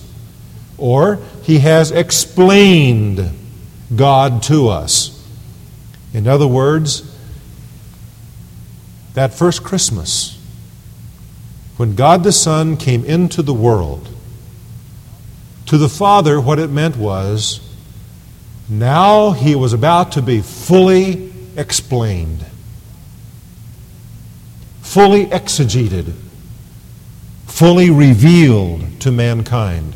Or 0.76 1.20
he 1.42 1.60
has 1.60 1.90
explained 1.90 3.30
God 3.94 4.42
to 4.44 4.68
us. 4.68 5.26
In 6.12 6.28
other 6.28 6.46
words, 6.46 7.16
that 9.14 9.32
first 9.32 9.64
Christmas, 9.64 10.38
when 11.78 11.94
God 11.94 12.24
the 12.24 12.32
Son 12.32 12.76
came 12.76 13.06
into 13.06 13.40
the 13.40 13.54
world, 13.54 14.10
to 15.66 15.78
the 15.78 15.88
Father, 15.88 16.40
what 16.40 16.58
it 16.58 16.70
meant 16.70 16.96
was 16.96 17.60
now 18.68 19.32
he 19.32 19.54
was 19.54 19.72
about 19.72 20.12
to 20.12 20.22
be 20.22 20.40
fully 20.40 21.32
explained, 21.56 22.44
fully 24.80 25.26
exegeted, 25.26 26.12
fully 27.46 27.90
revealed 27.90 29.00
to 29.00 29.12
mankind. 29.12 29.94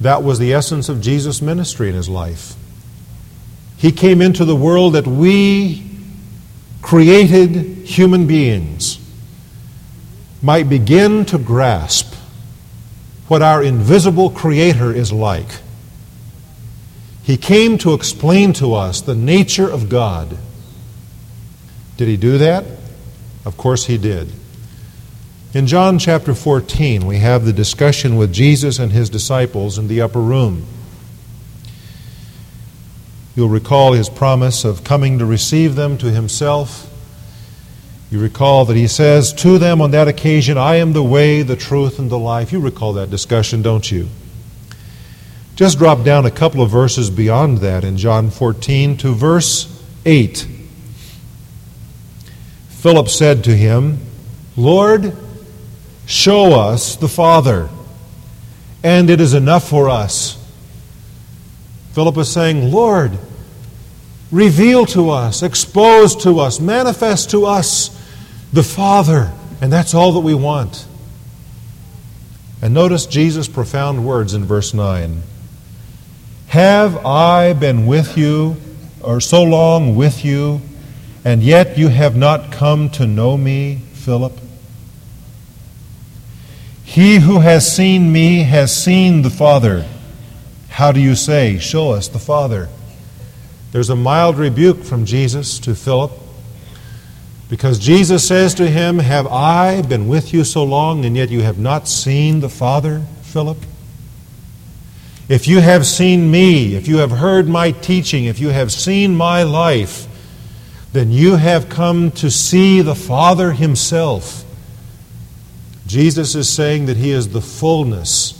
That 0.00 0.22
was 0.22 0.38
the 0.38 0.52
essence 0.52 0.88
of 0.88 1.00
Jesus' 1.00 1.40
ministry 1.40 1.88
in 1.88 1.94
his 1.94 2.08
life. 2.08 2.54
He 3.76 3.92
came 3.92 4.20
into 4.20 4.44
the 4.44 4.56
world 4.56 4.94
that 4.94 5.06
we, 5.06 5.90
created 6.82 7.86
human 7.86 8.26
beings, 8.26 8.98
might 10.40 10.68
begin 10.68 11.24
to 11.26 11.38
grasp 11.38 12.11
what 13.32 13.40
our 13.40 13.62
invisible 13.62 14.28
Creator 14.28 14.92
is 14.92 15.10
like. 15.10 15.48
He 17.22 17.38
came 17.38 17.78
to 17.78 17.94
explain 17.94 18.52
to 18.52 18.74
us 18.74 19.00
the 19.00 19.14
nature 19.14 19.66
of 19.66 19.88
God. 19.88 20.36
Did 21.96 22.08
he 22.08 22.18
do 22.18 22.36
that? 22.36 22.66
Of 23.46 23.56
course 23.56 23.86
he 23.86 23.96
did. 23.96 24.30
In 25.54 25.66
John 25.66 25.98
chapter 25.98 26.34
14, 26.34 27.06
we 27.06 27.20
have 27.20 27.46
the 27.46 27.54
discussion 27.54 28.16
with 28.16 28.34
Jesus 28.34 28.78
and 28.78 28.92
his 28.92 29.08
disciples 29.08 29.78
in 29.78 29.88
the 29.88 30.02
upper 30.02 30.20
room. 30.20 30.66
You'll 33.34 33.48
recall 33.48 33.94
his 33.94 34.10
promise 34.10 34.62
of 34.62 34.84
coming 34.84 35.18
to 35.20 35.24
receive 35.24 35.74
them 35.74 35.96
to 35.96 36.10
himself. 36.10 36.91
You 38.12 38.20
recall 38.20 38.66
that 38.66 38.76
he 38.76 38.88
says 38.88 39.32
to 39.32 39.56
them 39.56 39.80
on 39.80 39.92
that 39.92 40.06
occasion, 40.06 40.58
I 40.58 40.74
am 40.74 40.92
the 40.92 41.02
way, 41.02 41.40
the 41.40 41.56
truth, 41.56 41.98
and 41.98 42.10
the 42.10 42.18
life. 42.18 42.52
You 42.52 42.60
recall 42.60 42.92
that 42.92 43.08
discussion, 43.08 43.62
don't 43.62 43.90
you? 43.90 44.10
Just 45.56 45.78
drop 45.78 46.04
down 46.04 46.26
a 46.26 46.30
couple 46.30 46.60
of 46.60 46.68
verses 46.68 47.08
beyond 47.08 47.58
that 47.58 47.84
in 47.84 47.96
John 47.96 48.28
14 48.28 48.98
to 48.98 49.14
verse 49.14 49.82
8. 50.04 50.46
Philip 52.68 53.08
said 53.08 53.44
to 53.44 53.56
him, 53.56 54.00
Lord, 54.58 55.16
Show 56.04 56.52
us 56.52 56.96
the 56.96 57.08
Father, 57.08 57.70
and 58.82 59.08
it 59.08 59.22
is 59.22 59.32
enough 59.32 59.66
for 59.66 59.88
us. 59.88 60.36
Philip 61.92 62.18
is 62.18 62.30
saying, 62.30 62.70
Lord, 62.70 63.16
reveal 64.30 64.84
to 64.86 65.08
us, 65.08 65.42
expose 65.42 66.14
to 66.24 66.40
us, 66.40 66.60
manifest 66.60 67.30
to 67.30 67.46
us 67.46 68.01
the 68.52 68.62
Father, 68.62 69.32
And 69.60 69.72
that's 69.72 69.94
all 69.94 70.12
that 70.12 70.20
we 70.20 70.34
want. 70.34 70.86
And 72.60 72.74
notice 72.74 73.06
Jesus' 73.06 73.48
profound 73.48 74.04
words 74.04 74.34
in 74.34 74.44
verse 74.44 74.74
9 74.74 75.22
Have 76.48 77.04
I 77.06 77.52
been 77.52 77.86
with 77.86 78.18
you, 78.18 78.56
or 79.00 79.20
so 79.20 79.42
long 79.42 79.96
with 79.96 80.24
you, 80.24 80.60
and 81.24 81.42
yet 81.42 81.78
you 81.78 81.88
have 81.88 82.16
not 82.16 82.52
come 82.52 82.90
to 82.90 83.06
know 83.06 83.36
me, 83.36 83.82
Philip? 83.92 84.38
He 86.84 87.20
who 87.20 87.40
has 87.40 87.74
seen 87.74 88.12
me 88.12 88.40
has 88.42 88.76
seen 88.76 89.22
the 89.22 89.30
Father. 89.30 89.86
How 90.68 90.92
do 90.92 91.00
you 91.00 91.14
say, 91.14 91.58
Show 91.58 91.92
us 91.92 92.08
the 92.08 92.18
Father? 92.18 92.68
There's 93.70 93.90
a 93.90 93.96
mild 93.96 94.36
rebuke 94.36 94.82
from 94.82 95.06
Jesus 95.06 95.58
to 95.60 95.74
Philip 95.74 96.12
because 97.52 97.78
Jesus 97.78 98.26
says 98.26 98.54
to 98.54 98.66
him, 98.66 98.98
Have 98.98 99.26
I 99.26 99.82
been 99.82 100.08
with 100.08 100.32
you 100.32 100.42
so 100.42 100.64
long, 100.64 101.04
and 101.04 101.14
yet 101.14 101.28
you 101.28 101.42
have 101.42 101.58
not 101.58 101.86
seen 101.86 102.40
the 102.40 102.48
Father, 102.48 103.02
Philip? 103.20 103.58
If 105.28 105.46
you 105.46 105.60
have 105.60 105.86
seen 105.86 106.30
me, 106.30 106.74
if 106.76 106.88
you 106.88 106.96
have 106.96 107.10
heard 107.10 107.48
my 107.48 107.72
teaching, 107.72 108.24
if 108.24 108.40
you 108.40 108.48
have 108.48 108.72
seen 108.72 109.14
my 109.14 109.42
life, 109.42 110.06
then 110.94 111.10
you 111.10 111.36
have 111.36 111.68
come 111.68 112.10
to 112.12 112.30
see 112.30 112.80
the 112.80 112.94
Father 112.94 113.52
Himself. 113.52 114.46
Jesus 115.86 116.34
is 116.34 116.48
saying 116.48 116.86
that 116.86 116.96
He 116.96 117.10
is 117.10 117.34
the 117.34 117.42
fullness 117.42 118.32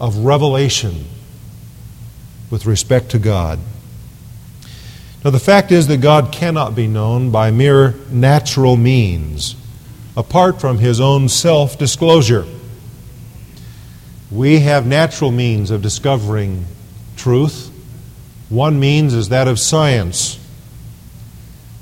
of 0.00 0.24
revelation 0.24 1.04
with 2.50 2.66
respect 2.66 3.10
to 3.12 3.20
God. 3.20 3.60
Now, 5.26 5.30
the 5.30 5.40
fact 5.40 5.72
is 5.72 5.88
that 5.88 5.96
God 5.96 6.30
cannot 6.30 6.76
be 6.76 6.86
known 6.86 7.32
by 7.32 7.50
mere 7.50 7.96
natural 8.12 8.76
means, 8.76 9.56
apart 10.16 10.60
from 10.60 10.78
His 10.78 11.00
own 11.00 11.28
self 11.28 11.76
disclosure. 11.76 12.46
We 14.30 14.60
have 14.60 14.86
natural 14.86 15.32
means 15.32 15.72
of 15.72 15.82
discovering 15.82 16.64
truth. 17.16 17.72
One 18.50 18.78
means 18.78 19.14
is 19.14 19.30
that 19.30 19.48
of 19.48 19.58
science. 19.58 20.38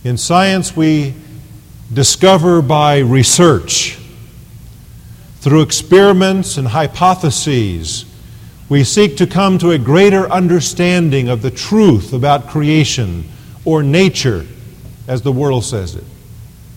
In 0.04 0.16
science, 0.16 0.74
we 0.74 1.12
discover 1.92 2.62
by 2.62 3.00
research. 3.00 3.98
Through 5.40 5.60
experiments 5.60 6.56
and 6.56 6.68
hypotheses, 6.68 8.06
we 8.70 8.84
seek 8.84 9.18
to 9.18 9.26
come 9.26 9.58
to 9.58 9.72
a 9.72 9.78
greater 9.78 10.32
understanding 10.32 11.28
of 11.28 11.42
the 11.42 11.50
truth 11.50 12.14
about 12.14 12.48
creation 12.48 13.28
or 13.64 13.82
nature, 13.82 14.46
as 15.08 15.22
the 15.22 15.32
world 15.32 15.64
says 15.64 15.94
it. 15.94 16.04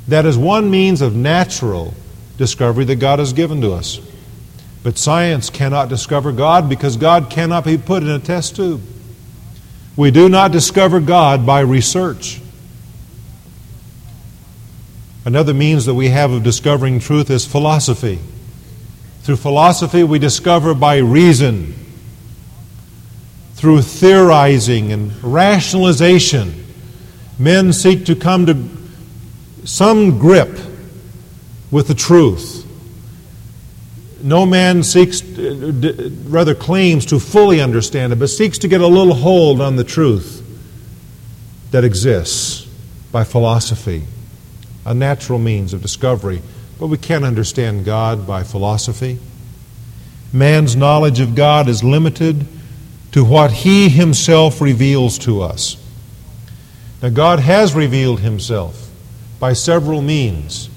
That 0.08 0.26
is 0.26 0.38
one 0.38 0.72
means 0.72 1.02
of 1.02 1.16
natural 1.16 1.94
discovery 2.38 2.86
that 2.86 2.96
God 2.96 3.20
has 3.20 3.34
given 3.34 3.62
to 3.62 3.74
us. 3.74 4.00
But 4.84 4.98
science 4.98 5.50
cannot 5.50 5.90
discover 5.90 6.32
God 6.32 6.70
because 6.70 6.96
God 6.96 7.30
cannot 7.30 7.66
be 7.66 7.78
put 7.78 8.04
in 8.04 8.10
a 8.10 8.20
test 8.20 8.56
tube. 8.56 8.82
We 9.98 10.12
do 10.12 10.30
not 10.30 10.52
discover 10.52 11.00
God 11.00 11.46
by 11.46 11.62
research. 11.62 12.40
Another 15.26 15.54
means 15.54 15.86
that 15.88 15.96
we 15.96 16.08
have 16.10 16.32
of 16.32 16.44
discovering 16.44 17.00
truth 17.00 17.30
is 17.30 17.46
philosophy. 17.46 18.20
Through 19.24 19.38
philosophy, 19.38 20.04
we 20.04 20.20
discover 20.20 20.74
by 20.74 21.00
reason, 21.00 21.74
through 23.56 23.82
theorizing 23.82 24.94
and 24.94 25.12
rationalization 25.22 26.67
men 27.40 27.74
seek 27.74 28.06
to 28.06 28.16
come 28.16 28.46
to 28.46 28.68
some 29.66 30.18
grip 30.18 30.58
with 31.72 31.88
the 31.88 31.94
truth. 31.94 32.66
No 34.22 34.46
man 34.46 34.82
seeks, 34.84 35.22
uh, 35.22 36.10
rather 36.26 36.56
claims 36.56 37.06
to 37.08 37.20
fully 37.20 37.62
understand 37.62 38.14
it, 38.14 38.18
but 38.18 38.28
seeks 38.28 38.58
to 38.60 38.68
get 38.68 38.82
a 38.82 38.88
little 38.88 39.14
hold 39.14 39.62
on 39.62 39.76
the 39.76 39.84
truth 39.84 40.44
that 41.72 41.84
exists 41.84 42.68
by 43.12 43.24
philosophy, 43.24 44.04
a 44.86 44.94
natural 44.94 45.38
means 45.38 45.74
of 45.74 45.82
discovery. 45.82 46.42
But 46.80 46.88
we 46.88 46.98
can't 46.98 47.26
understand 47.26 47.86
God 47.86 48.26
by 48.26 48.44
philosophy. 48.44 49.20
Man's 50.32 50.76
knowledge 50.76 51.20
of 51.20 51.36
God 51.36 51.68
is 51.68 51.84
limited 51.84 52.46
to 53.12 53.24
what 53.24 53.52
he 53.52 53.90
himself 53.90 54.62
reveals 54.62 55.18
to 55.20 55.42
us. 55.42 55.78
Now, 57.02 57.10
God 57.10 57.40
has 57.40 57.76
revealed 57.76 58.22
himself 58.22 58.90
by 59.40 59.54
several 59.54 60.02
means. 60.02 60.70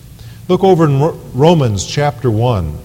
Look 0.48 0.62
over 0.62 0.84
in 0.84 1.00
Romans 1.32 1.86
chapter 1.86 2.30
1. 2.30 2.78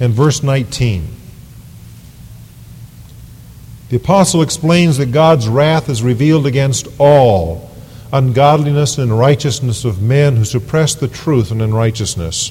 And 0.00 0.12
verse 0.12 0.42
19. 0.42 1.08
The 3.88 3.96
apostle 3.96 4.42
explains 4.42 4.98
that 4.98 5.12
God's 5.12 5.48
wrath 5.48 5.88
is 5.88 6.02
revealed 6.02 6.46
against 6.46 6.88
all 6.98 7.70
ungodliness 8.12 8.98
and 8.98 9.10
unrighteousness 9.10 9.84
of 9.84 10.02
men 10.02 10.36
who 10.36 10.44
suppress 10.44 10.94
the 10.94 11.08
truth 11.08 11.50
and 11.50 11.62
unrighteousness. 11.62 12.50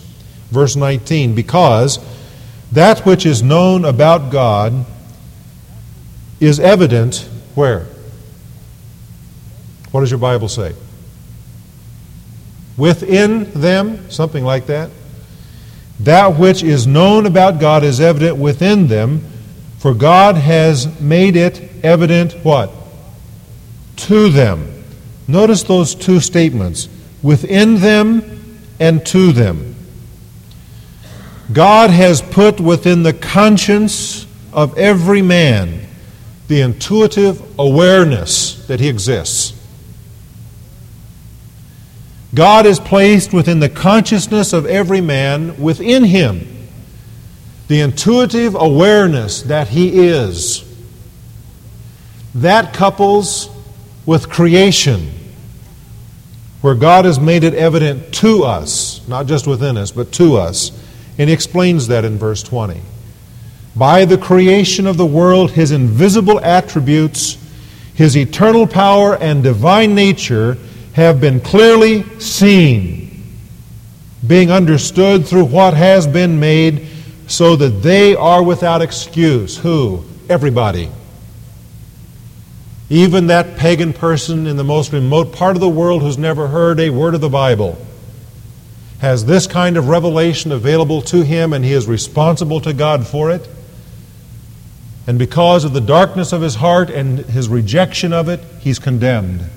Verse 0.50 0.76
19, 0.76 1.36
because 1.36 2.00
that 2.72 3.06
which 3.06 3.26
is 3.26 3.44
known 3.44 3.86
about 3.86 4.32
God 4.32 4.86
is 6.40 6.60
evident 6.60 7.28
where? 7.56 7.88
What 9.92 10.02
does 10.02 10.12
your 10.12 10.20
Bible 10.20 10.48
say? 10.48 10.74
Within 12.78 13.52
them, 13.52 14.10
something 14.10 14.44
like 14.44 14.68
that. 14.68 14.90
That 16.00 16.40
which 16.40 16.64
is 16.64 16.88
known 16.88 17.26
about 17.26 17.60
God 17.60 17.84
is 17.84 18.00
evident 18.00 18.38
within 18.38 18.88
them, 18.88 19.24
for 19.78 19.94
God 19.94 20.36
has 20.36 21.00
made 21.00 21.36
it 21.36 21.62
evident 21.84 22.34
what? 22.44 22.72
To 23.98 24.30
them. 24.30 24.84
Notice 25.28 25.64
those 25.64 25.94
two 25.94 26.20
statements 26.20 26.88
within 27.22 27.76
them 27.76 28.24
and 28.80 29.06
to 29.08 29.32
them. 29.32 29.71
God 31.54 31.90
has 31.90 32.22
put 32.22 32.60
within 32.60 33.04
the 33.04 33.14
conscience 33.14 34.26
of 34.54 34.78
every 34.78 35.22
man 35.22 35.88
the 36.48 36.62
intuitive 36.62 37.42
awareness 37.60 38.66
that 38.68 38.80
he 38.80 38.88
exists. 38.90 39.54
God 42.34 42.66
has 42.66 42.80
placed 42.80 43.34
within 43.34 43.60
the 43.60 43.70
consciousness 43.70 44.54
of 44.54 44.66
every 44.66 45.02
man 45.02 45.60
within 45.62 46.04
him 46.04 46.48
the 47.68 47.80
intuitive 47.80 48.54
awareness 48.56 49.44
that 49.44 49.70
he 49.70 50.08
is. 50.08 50.68
That 52.36 52.74
couples 52.74 53.50
with 54.06 54.30
creation, 54.30 55.10
where 56.60 56.76
God 56.76 57.06
has 57.06 57.18
made 57.18 57.46
it 57.46 57.54
evident 57.54 58.14
to 58.16 58.44
us, 58.44 59.08
not 59.08 59.26
just 59.26 59.48
within 59.48 59.78
us, 59.78 59.90
but 59.92 60.12
to 60.14 60.36
us 60.36 60.72
and 61.22 61.30
he 61.30 61.36
explains 61.36 61.88
that 61.90 62.04
in 62.04 62.18
verse 62.18 62.42
20. 62.42 62.82
By 63.76 64.06
the 64.06 64.18
creation 64.18 64.88
of 64.88 64.98
the 64.98 65.06
world, 65.06 65.52
his 65.52 65.70
invisible 65.70 66.40
attributes, 66.40 67.38
his 67.94 68.18
eternal 68.18 68.66
power, 68.66 69.18
and 69.18 69.44
divine 69.44 69.94
nature 69.94 70.58
have 70.94 71.22
been 71.22 71.40
clearly 71.40 72.02
seen, 72.20 73.38
being 74.26 74.50
understood 74.50 75.28
through 75.28 75.46
what 75.46 75.76
has 75.76 76.08
been 76.08 76.40
made, 76.40 76.88
so 77.28 77.56
that 77.56 77.84
they 77.84 78.16
are 78.16 78.42
without 78.42 78.82
excuse. 78.82 79.60
Who? 79.60 80.04
Everybody. 80.28 80.90
Even 82.90 83.28
that 83.28 83.58
pagan 83.58 83.94
person 83.94 84.48
in 84.48 84.58
the 84.58 84.64
most 84.64 84.92
remote 84.92 85.34
part 85.34 85.56
of 85.56 85.60
the 85.60 85.70
world 85.70 86.02
who's 86.02 86.18
never 86.18 86.48
heard 86.48 86.80
a 86.80 86.90
word 86.90 87.14
of 87.14 87.22
the 87.22 87.30
Bible 87.30 87.78
has 89.02 89.26
this 89.26 89.48
kind 89.48 89.78
of 89.78 89.90
revelation 89.90 90.52
available 90.52 91.02
to 91.02 91.24
him 91.24 91.54
and 91.54 91.66
he 91.66 91.74
is 91.74 91.88
responsible 91.88 92.62
to 92.62 92.72
God 92.72 93.08
for 93.08 93.32
it. 93.32 93.50
And 95.08 95.18
because 95.18 95.66
of 95.66 95.74
the 95.74 95.82
darkness 95.82 96.32
of 96.32 96.44
his 96.44 96.54
heart 96.54 96.92
and 96.92 97.18
his 97.18 97.50
rejection 97.50 98.14
of 98.14 98.30
it, 98.30 98.40
he's 98.60 98.78
condemned. 98.78 99.50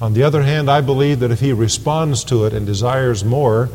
On 0.00 0.14
the 0.14 0.22
other 0.22 0.42
hand, 0.42 0.70
I 0.70 0.80
believe 0.80 1.20
that 1.20 1.30
if 1.30 1.40
he 1.40 1.52
responds 1.52 2.24
to 2.24 2.46
it 2.46 2.54
and 2.54 2.64
desires 2.64 3.26
more, 3.26 3.68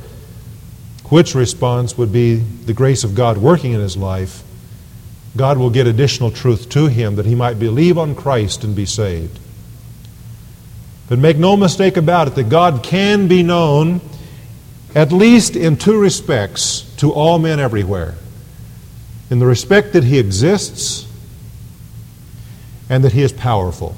which 1.09 1.35
response 1.35 1.95
would 1.95 2.11
be 2.11 2.37
the 2.37 2.73
grace 2.73 3.03
of 3.03 3.13
God 3.13 3.37
working 3.37 3.73
in 3.73 3.79
his 3.79 3.95
life, 3.95 4.41
God 5.37 5.59
will 5.59 5.69
get 5.69 5.85
additional 5.85 6.31
truth 6.31 6.69
to 6.69 6.87
him 6.87 7.17
that 7.17 7.27
he 7.27 7.35
might 7.35 7.59
believe 7.59 7.99
on 7.99 8.15
Christ 8.15 8.63
and 8.63 8.75
be 8.75 8.87
saved. 8.87 9.39
But 11.09 11.19
make 11.19 11.37
no 11.37 11.55
mistake 11.55 11.97
about 11.97 12.27
it 12.27 12.35
that 12.35 12.49
God 12.49 12.83
can 12.83 13.27
be 13.27 13.43
known, 13.43 14.01
at 14.93 15.11
least 15.11 15.55
in 15.55 15.77
two 15.77 15.99
respects, 15.99 16.81
to 16.97 17.11
all 17.13 17.39
men 17.39 17.59
everywhere. 17.59 18.15
In 19.29 19.39
the 19.39 19.45
respect 19.45 19.93
that 19.93 20.03
He 20.03 20.19
exists 20.19 21.07
and 22.89 23.03
that 23.03 23.13
He 23.13 23.21
is 23.21 23.31
powerful. 23.31 23.95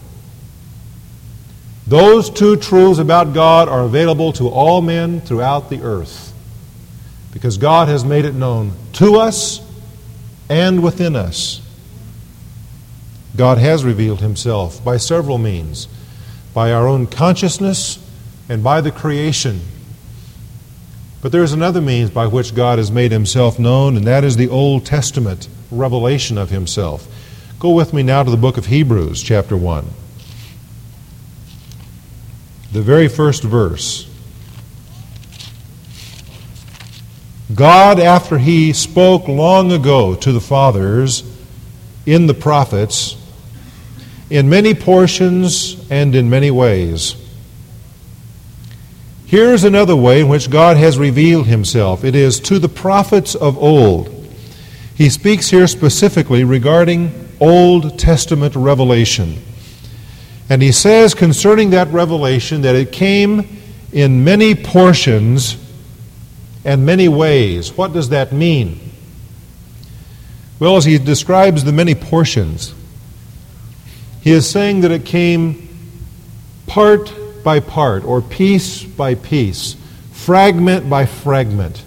Those 1.88 2.30
two 2.30 2.56
truths 2.56 3.00
about 3.00 3.34
God 3.34 3.68
are 3.68 3.82
available 3.82 4.32
to 4.34 4.48
all 4.48 4.82
men 4.82 5.22
throughout 5.22 5.72
the 5.72 5.82
earth 5.82 6.34
because 7.34 7.58
God 7.58 7.88
has 7.88 8.06
made 8.06 8.26
it 8.26 8.36
known 8.36 8.74
to 8.94 9.16
us 9.16 9.60
and 10.50 10.84
within 10.84 11.16
us. 11.16 11.62
God 13.36 13.58
has 13.58 13.84
revealed 13.84 14.20
himself 14.20 14.84
by 14.84 14.98
several 14.98 15.38
means 15.38 15.88
by 16.54 16.72
our 16.72 16.88
own 16.88 17.08
consciousness 17.08 18.00
and 18.48 18.64
by 18.64 18.82
the 18.82 18.92
creation. 18.92 19.62
But 21.22 21.32
there 21.32 21.44
is 21.44 21.54
another 21.54 21.82
means 21.82 22.10
by 22.10 22.28
which 22.28 22.56
God 22.56 22.78
has 22.78 22.92
made 22.92 23.12
himself 23.12 23.60
known, 23.60 23.98
and 23.98 24.08
that 24.08 24.24
is 24.24 24.38
the 24.38 24.50
Old 24.50 24.86
Testament 24.86 25.50
revelation 25.70 26.38
of 26.38 26.50
himself. 26.50 27.08
Go 27.60 27.72
with 27.72 27.94
me 27.94 28.04
now 28.04 28.24
to 28.24 28.32
the 28.32 28.38
book 28.38 28.58
of 28.58 28.68
Hebrews, 28.68 29.22
chapter 29.22 29.58
1. 29.58 29.86
The 32.72 32.82
very 32.82 33.10
first 33.10 33.44
verse. 33.44 34.10
God, 37.54 38.00
after 38.00 38.38
he 38.38 38.72
spoke 38.74 39.28
long 39.28 39.72
ago 39.72 40.16
to 40.16 40.32
the 40.32 40.40
fathers 40.40 41.24
in 42.06 42.28
the 42.28 42.34
prophets, 42.34 43.18
in 44.30 44.50
many 44.50 44.74
portions 44.74 45.90
and 45.90 46.16
in 46.16 46.30
many 46.30 46.52
ways. 46.52 47.16
Here's 49.26 49.64
another 49.64 49.96
way 49.96 50.22
in 50.22 50.28
which 50.28 50.50
God 50.50 50.78
has 50.78 50.98
revealed 50.98 51.48
himself 51.48 52.04
it 52.04 52.16
is 52.16 52.40
to 52.42 52.60
the 52.60 52.70
prophets 52.70 53.36
of 53.36 53.58
old. 53.58 54.16
He 54.96 55.10
speaks 55.10 55.50
here 55.50 55.68
specifically 55.68 56.44
regarding 56.44 57.30
Old 57.40 57.98
Testament 57.98 58.56
revelation. 58.56 59.42
And 60.50 60.62
he 60.62 60.72
says 60.72 61.14
concerning 61.14 61.70
that 61.70 61.88
revelation 61.90 62.64
that 62.64 62.76
it 62.76 62.92
came 62.92 63.58
in 63.94 64.24
many 64.24 64.56
portions 64.56 65.58
and 66.66 66.86
many 66.86 67.08
ways. 67.08 67.78
What 67.78 67.94
does 67.94 68.10
that 68.10 68.34
mean? 68.34 68.80
Well, 70.60 70.76
as 70.76 70.86
he 70.86 70.98
describes 70.98 71.64
the 71.64 71.72
many 71.72 71.96
portions, 71.96 72.74
he 74.22 74.32
is 74.32 74.50
saying 74.50 74.82
that 74.82 74.92
it 74.92 75.06
came 75.06 75.68
part 76.68 77.14
by 77.44 77.60
part, 77.60 78.04
or 78.04 78.22
piece 78.22 78.84
by 78.84 79.16
piece, 79.16 79.76
fragment 80.12 80.90
by 80.90 81.06
fragment. 81.06 81.84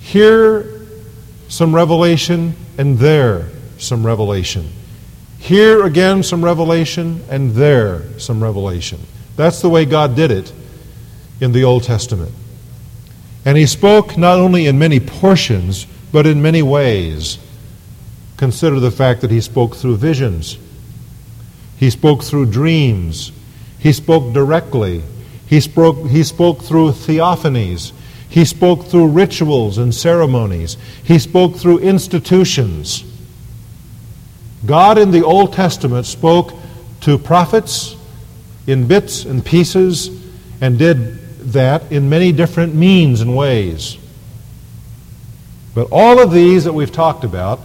Here, 0.00 0.80
some 1.48 1.74
revelation, 1.74 2.54
and 2.78 2.98
there, 2.98 3.48
some 3.78 4.06
revelation. 4.06 4.70
Here 5.38 5.84
again, 5.84 6.22
some 6.22 6.44
revelation, 6.44 7.24
and 7.28 7.50
there, 7.52 8.18
some 8.18 8.42
revelation. 8.42 9.00
That's 9.36 9.60
the 9.60 9.68
way 9.68 9.84
God 9.84 10.14
did 10.14 10.30
it 10.30 10.52
in 11.40 11.52
the 11.52 11.64
Old 11.64 11.82
Testament. 11.82 12.32
And 13.44 13.58
He 13.58 13.66
spoke 13.66 14.16
not 14.16 14.38
only 14.38 14.66
in 14.66 14.78
many 14.78 15.00
portions, 15.00 15.86
but 16.12 16.26
in 16.26 16.40
many 16.40 16.62
ways. 16.62 17.38
Consider 18.36 18.78
the 18.78 18.90
fact 18.92 19.20
that 19.22 19.30
He 19.32 19.40
spoke 19.40 19.74
through 19.74 19.96
visions. 19.96 20.56
He 21.82 21.90
spoke 21.90 22.22
through 22.22 22.46
dreams. 22.46 23.32
He 23.80 23.92
spoke 23.92 24.32
directly. 24.32 25.02
He 25.48 25.58
spoke, 25.58 26.06
he 26.06 26.22
spoke 26.22 26.62
through 26.62 26.92
theophanies. 26.92 27.90
He 28.28 28.44
spoke 28.44 28.86
through 28.86 29.08
rituals 29.08 29.78
and 29.78 29.92
ceremonies. 29.92 30.76
He 31.02 31.18
spoke 31.18 31.56
through 31.56 31.80
institutions. 31.80 33.02
God 34.64 34.96
in 34.96 35.10
the 35.10 35.24
Old 35.24 35.54
Testament 35.54 36.06
spoke 36.06 36.54
to 37.00 37.18
prophets 37.18 37.96
in 38.68 38.86
bits 38.86 39.24
and 39.24 39.44
pieces 39.44 40.08
and 40.60 40.78
did 40.78 41.18
that 41.52 41.90
in 41.90 42.08
many 42.08 42.30
different 42.30 42.76
means 42.76 43.20
and 43.20 43.36
ways. 43.36 43.98
But 45.74 45.88
all 45.90 46.20
of 46.20 46.30
these 46.30 46.62
that 46.62 46.74
we've 46.74 46.92
talked 46.92 47.24
about, 47.24 47.58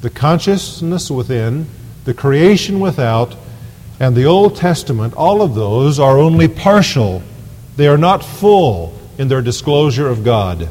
the 0.00 0.10
consciousness 0.10 1.12
within, 1.12 1.68
the 2.06 2.12
creation 2.12 2.80
without, 2.80 3.36
and 4.02 4.16
the 4.16 4.24
Old 4.24 4.56
Testament, 4.56 5.14
all 5.14 5.42
of 5.42 5.54
those 5.54 6.00
are 6.00 6.18
only 6.18 6.48
partial. 6.48 7.22
They 7.76 7.86
are 7.86 7.96
not 7.96 8.24
full 8.24 8.98
in 9.16 9.28
their 9.28 9.40
disclosure 9.40 10.08
of 10.08 10.24
God. 10.24 10.68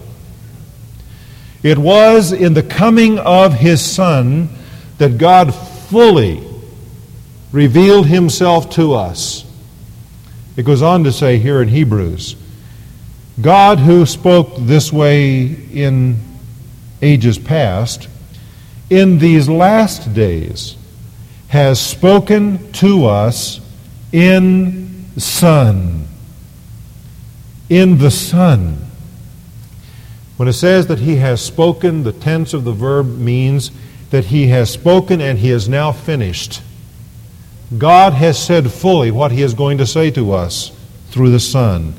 It 1.64 1.78
was 1.78 2.34
in 2.34 2.56
the 2.56 2.62
coming 2.62 3.20
of 3.20 3.54
His 3.54 3.82
Son 3.82 4.50
that 4.98 5.18
God 5.18 5.56
fully 5.56 6.46
revealed 7.54 8.06
Himself 8.08 8.70
to 8.72 8.96
us. 8.96 9.46
It 10.58 10.66
goes 10.66 10.82
on 10.82 11.06
to 11.06 11.14
say 11.14 11.38
here 11.38 11.62
in 11.62 11.70
Hebrews 11.70 12.36
God, 13.40 13.80
who 13.80 14.06
spoke 14.06 14.56
this 14.58 14.92
way 14.92 15.46
in 15.46 16.20
ages 17.02 17.40
past, 17.40 18.10
in 18.90 19.20
these 19.20 19.48
last 19.48 20.14
days, 20.14 20.76
has 21.52 21.86
spoken 21.86 22.72
to 22.72 23.06
us 23.06 23.60
in 24.14 25.06
the 25.16 25.20
Son. 25.20 26.08
In 27.68 27.98
the 27.98 28.10
Son. 28.10 28.78
When 30.38 30.48
it 30.48 30.54
says 30.54 30.88
that 30.88 31.00
he 31.00 31.18
has 31.18 31.44
spoken, 31.44 32.04
the 32.04 32.14
tense 32.14 32.54
of 32.54 32.64
the 32.64 32.72
verb 32.72 33.18
means 33.18 33.70
that 34.12 34.24
he 34.24 34.48
has 34.48 34.70
spoken 34.70 35.20
and 35.20 35.40
he 35.40 35.50
is 35.50 35.68
now 35.68 35.92
finished. 35.92 36.62
God 37.78 38.14
has 38.14 38.42
said 38.42 38.72
fully 38.72 39.12
what 39.12 39.34
he 39.34 39.42
is 39.42 39.54
going 39.54 39.78
to 39.80 39.86
say 39.86 40.10
to 40.12 40.32
us 40.32 40.72
through 41.10 41.32
the 41.32 41.40
Son. 41.42 41.94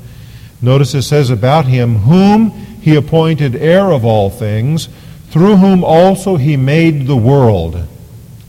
Notice 0.62 0.94
it 0.94 1.02
says 1.02 1.28
about 1.28 1.66
him, 1.66 1.96
whom 1.96 2.52
he 2.80 2.96
appointed 2.96 3.54
heir 3.56 3.92
of 3.92 4.06
all 4.06 4.30
things, 4.30 4.88
through 5.28 5.56
whom 5.56 5.84
also 5.84 6.36
he 6.36 6.56
made 6.56 7.06
the 7.06 7.16
world. 7.18 7.86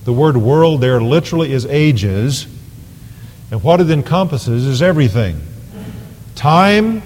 The 0.06 0.14
word 0.14 0.38
world 0.38 0.82
there 0.82 1.02
literally 1.02 1.54
is 1.54 1.66
ages, 1.66 2.46
and 3.52 3.64
what 3.64 3.80
it 3.80 3.90
encompasses 3.90 4.66
is 4.66 4.82
everything 4.82 5.42
time, 6.36 7.02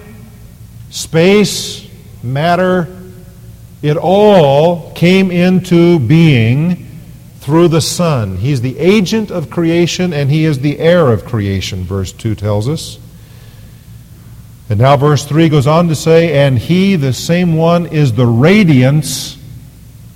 space, 0.89 1.87
matter. 2.23 2.87
It 3.81 3.97
all 3.97 4.91
came 4.93 5.29
into 5.29 5.99
being 5.99 6.87
through 7.39 7.67
the 7.67 7.81
Son. 7.81 8.37
He's 8.37 8.61
the 8.61 8.77
agent 8.79 9.29
of 9.29 9.49
creation 9.49 10.11
and 10.11 10.29
he 10.31 10.45
is 10.45 10.59
the 10.59 10.79
heir 10.79 11.11
of 11.11 11.25
creation, 11.25 11.83
verse 11.83 12.11
2 12.11 12.35
tells 12.35 12.67
us. 12.67 12.97
And 14.69 14.79
now, 14.79 14.97
verse 14.97 15.23
3 15.23 15.47
goes 15.47 15.65
on 15.65 15.87
to 15.87 15.95
say, 15.95 16.45
And 16.45 16.59
he, 16.59 16.97
the 16.97 17.13
same 17.13 17.55
one, 17.55 17.85
is 17.85 18.13
the 18.13 18.25
radiance 18.25 19.37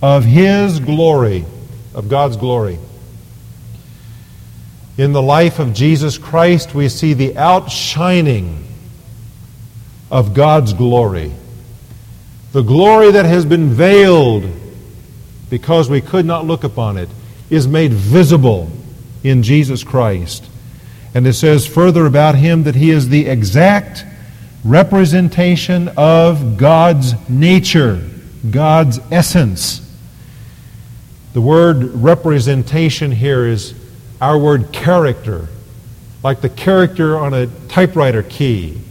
of 0.01 0.25
his 0.25 0.79
glory 0.79 1.45
of 1.93 2.09
God's 2.09 2.37
glory. 2.37 2.77
In 4.97 5.13
the 5.13 5.21
life 5.21 5.59
of 5.59 5.73
Jesus 5.73 6.17
Christ, 6.17 6.75
we 6.75 6.89
see 6.89 7.13
the 7.13 7.37
outshining 7.37 8.67
of 10.11 10.33
God's 10.33 10.73
glory. 10.73 11.31
The 12.51 12.61
glory 12.61 13.11
that 13.11 13.25
has 13.25 13.45
been 13.45 13.69
veiled 13.69 14.43
because 15.49 15.89
we 15.89 16.01
could 16.01 16.25
not 16.25 16.45
look 16.45 16.63
upon 16.63 16.97
it 16.97 17.09
is 17.49 17.67
made 17.67 17.93
visible 17.93 18.69
in 19.23 19.43
Jesus 19.43 19.83
Christ. 19.83 20.45
And 21.13 21.27
it 21.27 21.33
says 21.33 21.67
further 21.67 22.05
about 22.05 22.35
him 22.35 22.63
that 22.63 22.75
he 22.75 22.91
is 22.91 23.09
the 23.09 23.27
exact 23.27 24.05
representation 24.63 25.89
of 25.97 26.57
God's 26.57 27.13
nature, 27.29 28.01
God's 28.49 28.99
essence. 29.11 29.81
The 31.33 31.41
word 31.41 31.83
representation 31.95 33.11
here 33.11 33.45
is 33.45 33.73
our 34.19 34.37
word 34.37 34.71
character, 34.71 35.47
like 36.23 36.41
the 36.41 36.49
character 36.49 37.17
on 37.17 37.33
a 37.33 37.47
typewriter 37.67 38.23
key. 38.23 38.81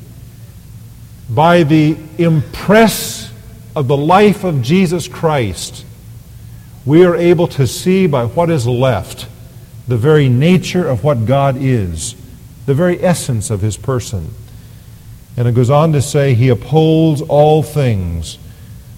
By 1.28 1.62
the 1.62 1.96
impress 2.18 3.32
of 3.76 3.88
the 3.88 3.96
life 3.96 4.42
of 4.44 4.62
Jesus 4.62 5.06
Christ, 5.06 5.84
we 6.84 7.04
are 7.04 7.14
able 7.14 7.46
to 7.48 7.66
see 7.66 8.06
by 8.06 8.24
what 8.24 8.50
is 8.50 8.66
left 8.66 9.26
the 9.86 9.96
very 9.96 10.28
nature 10.28 10.86
of 10.86 11.04
what 11.04 11.26
God 11.26 11.56
is, 11.58 12.14
the 12.66 12.74
very 12.74 13.02
essence 13.02 13.50
of 13.50 13.60
his 13.60 13.76
person. 13.76 14.30
And 15.36 15.48
it 15.48 15.54
goes 15.54 15.70
on 15.70 15.92
to 15.92 16.02
say, 16.02 16.34
He 16.34 16.48
upholds 16.48 17.22
all 17.22 17.62
things 17.62 18.38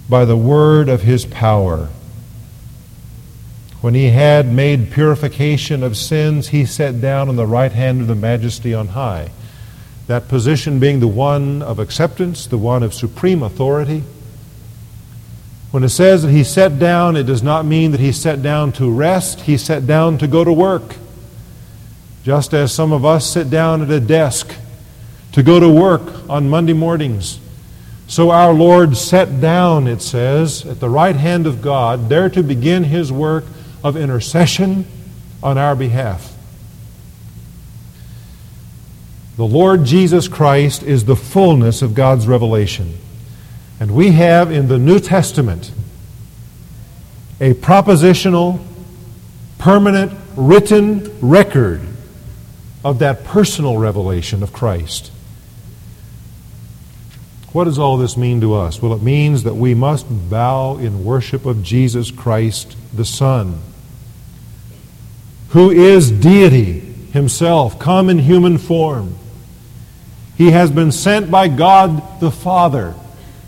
by 0.09 0.25
the 0.25 0.37
word 0.37 0.89
of 0.89 1.03
His 1.03 1.25
power. 1.25 1.89
When 3.83 3.95
he 3.95 4.11
had 4.11 4.47
made 4.47 4.93
purification 4.93 5.83
of 5.83 5.97
sins, 5.97 6.49
he 6.49 6.65
sat 6.65 7.01
down 7.01 7.29
on 7.29 7.35
the 7.35 7.49
right 7.49 7.73
hand 7.73 8.01
of 8.01 8.07
the 8.07 8.15
majesty 8.15 8.73
on 8.73 8.87
high. 8.87 9.33
That 10.07 10.29
position 10.29 10.79
being 10.79 11.01
the 11.01 11.09
one 11.09 11.63
of 11.63 11.81
acceptance, 11.81 12.47
the 12.47 12.59
one 12.59 12.85
of 12.85 12.95
supreme 12.95 13.43
authority. 13.43 14.05
When 15.73 15.83
it 15.83 15.89
says 15.89 16.23
that 16.23 16.31
he 16.31 16.45
sat 16.45 16.79
down, 16.79 17.17
it 17.17 17.25
does 17.25 17.43
not 17.43 17.67
mean 17.67 17.91
that 17.91 17.99
he 17.99 18.13
sat 18.13 18.41
down 18.41 18.71
to 18.75 18.89
rest, 18.89 19.41
he 19.41 19.57
sat 19.57 19.85
down 19.85 20.17
to 20.19 20.29
go 20.29 20.45
to 20.45 20.53
work. 20.53 20.95
Just 22.23 22.55
as 22.55 22.73
some 22.73 22.93
of 22.93 23.05
us 23.05 23.29
sit 23.29 23.51
down 23.51 23.83
at 23.83 23.91
a 23.91 23.99
desk 23.99 24.55
to 25.33 25.43
go 25.43 25.59
to 25.59 25.69
work 25.69 26.31
on 26.31 26.49
Monday 26.49 26.73
mornings, 26.73 27.41
so 28.07 28.31
our 28.31 28.53
Lord 28.53 28.97
sat 28.97 29.41
down, 29.41 29.89
it 29.89 30.03
says, 30.03 30.65
at 30.67 30.79
the 30.79 30.89
right 30.89 31.17
hand 31.17 31.49
of 31.49 31.61
God, 31.61 32.09
there 32.09 32.29
to 32.29 32.45
begin 32.45 32.85
his 32.85 33.11
work 33.11 33.45
of 33.83 33.97
intercession 33.97 34.87
on 35.43 35.59
our 35.59 35.75
behalf. 35.75 36.37
The 39.37 39.47
Lord 39.47 39.85
Jesus 39.85 40.29
Christ 40.29 40.83
is 40.83 41.05
the 41.05 41.17
fullness 41.17 41.83
of 41.83 41.95
God's 41.95 42.27
revelation. 42.27 42.99
And 43.81 43.95
we 43.95 44.13
have 44.13 44.53
in 44.53 44.69
the 44.69 44.79
New 44.79 45.01
Testament 45.01 45.73
a 47.41 47.55
propositional, 47.55 48.65
permanent, 49.59 50.13
written 50.37 51.19
record 51.21 51.81
of 52.85 53.01
that 53.01 53.25
personal 53.25 53.79
revelation 53.79 54.43
of 54.43 54.53
Christ. 54.53 55.11
What 57.53 57.65
does 57.65 57.79
all 57.79 57.97
this 57.97 58.17
mean 58.17 58.41
to 58.43 58.55
us? 58.55 58.81
Well, 58.81 58.95
it 58.95 59.03
means 59.03 59.43
that 59.43 59.55
we 59.55 59.75
must 59.75 60.07
bow 60.31 60.79
in 60.79 61.05
worship 61.05 61.45
of 61.45 61.63
Jesus 61.63 62.11
Christ, 62.11 62.77
the 62.95 63.05
Son, 63.05 63.61
who 65.53 65.71
is 65.71 66.11
deity 66.11 66.81
himself, 67.13 67.79
come 67.79 68.09
in 68.09 68.19
human 68.19 68.59
form. 68.59 69.15
He 70.37 70.51
has 70.51 70.71
been 70.71 70.93
sent 70.93 71.31
by 71.31 71.49
God 71.49 72.21
the 72.21 72.31
Father 72.31 72.95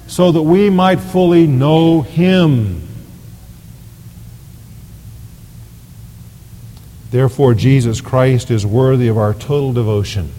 so 0.07 0.31
that 0.31 0.43
we 0.43 0.71
might 0.71 1.01
fully 1.01 1.47
know 1.47 2.03
Him. 2.03 2.87
Therefore, 7.11 7.55
Jesus 7.55 8.01
Christ 8.01 8.51
is 8.51 8.67
worthy 8.67 9.09
of 9.09 9.17
our 9.17 9.33
total 9.33 9.73
devotion. 9.73 10.33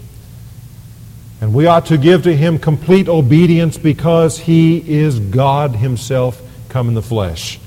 And 1.40 1.52
we 1.52 1.66
ought 1.66 1.86
to 1.86 1.98
give 1.98 2.22
to 2.24 2.36
him 2.36 2.58
complete 2.58 3.08
obedience 3.08 3.76
because 3.78 4.38
he 4.38 4.78
is 4.86 5.18
God 5.18 5.76
himself 5.76 6.40
come 6.68 6.88
in 6.88 6.94
the 6.94 7.02
flesh. 7.02 7.58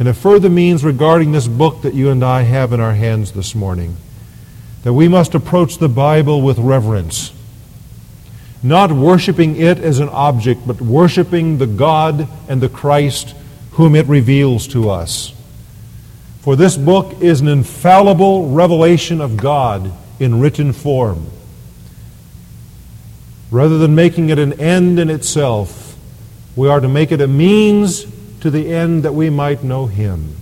And 0.00 0.08
a 0.08 0.14
further 0.14 0.48
means 0.48 0.82
regarding 0.82 1.32
this 1.32 1.46
book 1.46 1.82
that 1.82 1.92
you 1.92 2.08
and 2.08 2.24
I 2.24 2.40
have 2.40 2.72
in 2.72 2.80
our 2.80 2.94
hands 2.94 3.32
this 3.32 3.54
morning 3.54 3.98
that 4.82 4.94
we 4.94 5.08
must 5.08 5.34
approach 5.34 5.76
the 5.76 5.90
Bible 5.90 6.40
with 6.40 6.58
reverence, 6.58 7.34
not 8.62 8.90
worshiping 8.90 9.56
it 9.56 9.78
as 9.78 9.98
an 9.98 10.08
object, 10.08 10.66
but 10.66 10.80
worshiping 10.80 11.58
the 11.58 11.66
God 11.66 12.26
and 12.48 12.62
the 12.62 12.70
Christ 12.70 13.34
whom 13.72 13.94
it 13.94 14.06
reveals 14.06 14.66
to 14.68 14.88
us. 14.88 15.34
For 16.40 16.56
this 16.56 16.78
book 16.78 17.20
is 17.20 17.42
an 17.42 17.48
infallible 17.48 18.48
revelation 18.48 19.20
of 19.20 19.36
God 19.36 19.92
in 20.18 20.40
written 20.40 20.72
form. 20.72 21.26
Rather 23.50 23.76
than 23.76 23.94
making 23.94 24.30
it 24.30 24.38
an 24.38 24.58
end 24.58 24.98
in 24.98 25.10
itself, 25.10 25.94
we 26.56 26.68
are 26.68 26.80
to 26.80 26.88
make 26.88 27.12
it 27.12 27.20
a 27.20 27.28
means 27.28 28.06
to 28.40 28.50
the 28.50 28.72
end 28.72 29.02
that 29.02 29.14
we 29.14 29.30
might 29.30 29.62
know 29.62 29.86
Him. 29.86 30.36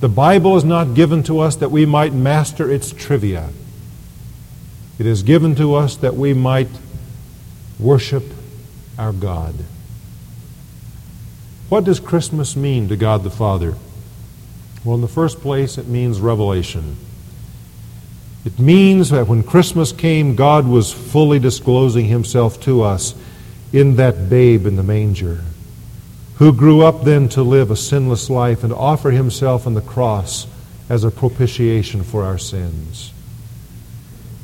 The 0.00 0.08
Bible 0.08 0.56
is 0.56 0.64
not 0.64 0.94
given 0.94 1.22
to 1.24 1.40
us 1.40 1.56
that 1.56 1.70
we 1.70 1.84
might 1.84 2.12
master 2.12 2.70
its 2.70 2.92
trivia. 2.92 3.50
It 4.98 5.06
is 5.06 5.22
given 5.22 5.54
to 5.56 5.74
us 5.74 5.96
that 5.96 6.14
we 6.14 6.34
might 6.34 6.68
worship 7.78 8.24
our 8.96 9.12
God. 9.12 9.54
What 11.68 11.84
does 11.84 12.00
Christmas 12.00 12.56
mean 12.56 12.88
to 12.88 12.96
God 12.96 13.24
the 13.24 13.30
Father? 13.30 13.74
Well, 14.84 14.94
in 14.94 15.00
the 15.00 15.08
first 15.08 15.40
place, 15.40 15.78
it 15.78 15.86
means 15.86 16.20
revelation. 16.20 16.96
It 18.44 18.58
means 18.58 19.10
that 19.10 19.26
when 19.26 19.42
Christmas 19.42 19.92
came, 19.92 20.36
God 20.36 20.66
was 20.66 20.92
fully 20.92 21.38
disclosing 21.38 22.06
himself 22.06 22.60
to 22.62 22.82
us 22.82 23.14
in 23.72 23.96
that 23.96 24.30
babe 24.30 24.66
in 24.66 24.76
the 24.76 24.82
manger, 24.82 25.42
who 26.36 26.52
grew 26.52 26.82
up 26.82 27.04
then 27.04 27.28
to 27.28 27.42
live 27.42 27.70
a 27.70 27.76
sinless 27.76 28.30
life 28.30 28.64
and 28.64 28.72
offer 28.72 29.10
himself 29.10 29.66
on 29.66 29.74
the 29.74 29.80
cross 29.80 30.46
as 30.88 31.04
a 31.04 31.10
propitiation 31.10 32.02
for 32.02 32.24
our 32.24 32.38
sins. 32.38 33.12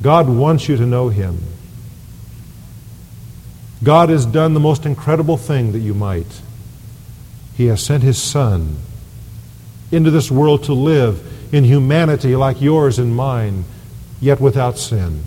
God 0.01 0.29
wants 0.29 0.67
you 0.69 0.77
to 0.77 0.85
know 0.85 1.09
him. 1.09 1.41
God 3.83 4.09
has 4.09 4.25
done 4.25 4.53
the 4.53 4.59
most 4.59 4.85
incredible 4.85 5.37
thing 5.37 5.71
that 5.71 5.79
you 5.79 5.93
might. 5.93 6.41
He 7.55 7.67
has 7.67 7.83
sent 7.83 8.03
his 8.03 8.21
Son 8.21 8.75
into 9.91 10.11
this 10.11 10.29
world 10.29 10.65
to 10.65 10.73
live 10.73 11.53
in 11.53 11.63
humanity 11.63 12.35
like 12.35 12.61
yours 12.61 12.99
and 12.99 13.15
mine 13.15 13.63
yet 14.19 14.39
without 14.39 14.77
sin, 14.77 15.23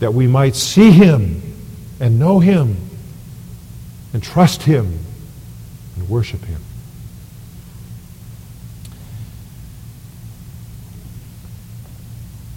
that 0.00 0.14
we 0.14 0.26
might 0.26 0.54
see 0.54 0.90
him 0.90 1.47
and 2.00 2.18
know 2.18 2.40
him 2.40 2.76
and 4.12 4.22
trust 4.22 4.62
him 4.62 4.98
and 5.96 6.08
worship 6.08 6.44
him. 6.44 6.60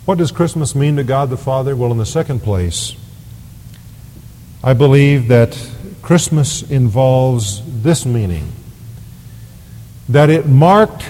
What 0.05 0.17
does 0.17 0.31
Christmas 0.31 0.75
mean 0.75 0.97
to 0.97 1.03
God 1.03 1.29
the 1.29 1.37
Father? 1.37 1.75
Well, 1.75 1.91
in 1.91 1.97
the 1.97 2.05
second 2.05 2.41
place, 2.41 2.95
I 4.63 4.73
believe 4.73 5.27
that 5.29 5.57
Christmas 6.01 6.63
involves 6.69 7.61
this 7.81 8.05
meaning 8.05 8.51
that 10.09 10.29
it 10.29 10.45
marked 10.45 11.05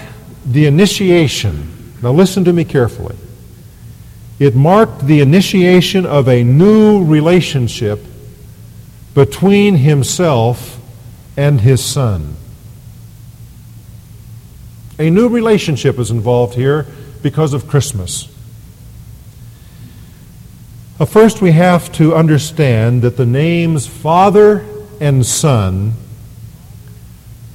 the 0.46 0.66
initiation. 0.66 1.94
Now, 2.02 2.12
listen 2.12 2.44
to 2.44 2.52
me 2.52 2.64
carefully. 2.64 3.16
It 4.38 4.54
marked 4.54 5.06
the 5.06 5.20
initiation 5.20 6.06
of 6.06 6.28
a 6.28 6.44
new 6.44 7.04
relationship 7.04 8.00
between 9.14 9.76
himself 9.76 10.80
and 11.36 11.60
his 11.60 11.84
son. 11.84 12.36
A 14.98 15.10
new 15.10 15.28
relationship 15.28 15.98
is 15.98 16.10
involved 16.10 16.54
here 16.54 16.86
because 17.22 17.54
of 17.54 17.66
Christmas. 17.66 18.28
Uh, 21.00 21.04
first, 21.04 21.42
we 21.42 21.52
have 21.52 21.90
to 21.92 22.14
understand 22.14 23.02
that 23.02 23.16
the 23.16 23.26
names 23.26 23.86
Father 23.86 24.64
and 25.00 25.26
Son 25.26 25.94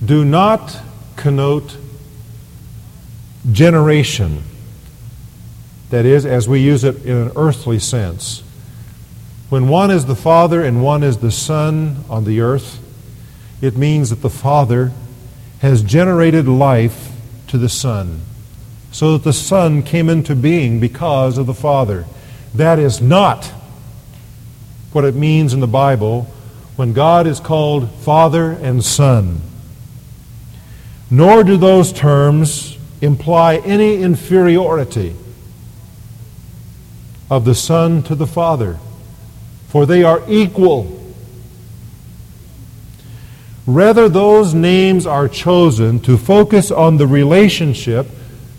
do 0.03 0.25
not 0.25 0.81
connote 1.15 1.77
generation 3.51 4.43
that 5.89 6.05
is, 6.05 6.25
as 6.25 6.49
we 6.49 6.59
use 6.59 6.83
it 6.83 7.05
in 7.05 7.15
an 7.15 7.31
earthly 7.35 7.79
sense. 7.79 8.43
When 9.49 9.69
one 9.69 9.91
is 9.91 10.05
the 10.05 10.15
Father 10.15 10.61
and 10.63 10.83
one 10.83 11.03
is 11.03 11.19
the 11.19 11.31
Son 11.31 12.03
on 12.09 12.25
the 12.25 12.41
earth, 12.41 12.79
it 13.61 13.77
means 13.77 14.09
that 14.09 14.21
the 14.21 14.29
Father 14.29 14.91
has 15.59 15.81
generated 15.81 16.47
life 16.47 17.11
to 17.47 17.57
the 17.57 17.69
Son, 17.69 18.21
so 18.91 19.13
that 19.13 19.23
the 19.23 19.33
Son 19.33 19.81
came 19.83 20.09
into 20.09 20.35
being 20.35 20.79
because 20.79 21.37
of 21.37 21.45
the 21.45 21.53
Father. 21.53 22.05
That 22.53 22.77
is 22.77 23.01
not 23.01 23.45
what 24.91 25.05
it 25.05 25.15
means 25.15 25.53
in 25.53 25.59
the 25.59 25.67
Bible 25.67 26.23
when 26.75 26.93
God 26.93 27.25
is 27.25 27.39
called 27.39 27.89
Father 27.89 28.51
and 28.51 28.83
Son. 28.83 29.41
Nor 31.09 31.43
do 31.43 31.55
those 31.55 31.93
terms 31.93 32.77
imply 33.01 33.57
any 33.57 34.01
inferiority 34.01 35.15
of 37.29 37.45
the 37.45 37.55
Son 37.55 38.03
to 38.03 38.13
the 38.13 38.27
Father, 38.27 38.77
for 39.67 39.85
they 39.85 40.03
are 40.03 40.21
equal. 40.27 40.93
Rather, 43.65 44.07
those 44.07 44.53
names 44.53 45.05
are 45.05 45.27
chosen 45.27 45.99
to 45.99 46.17
focus 46.17 46.71
on 46.71 46.97
the 46.97 47.07
relationship 47.07 48.07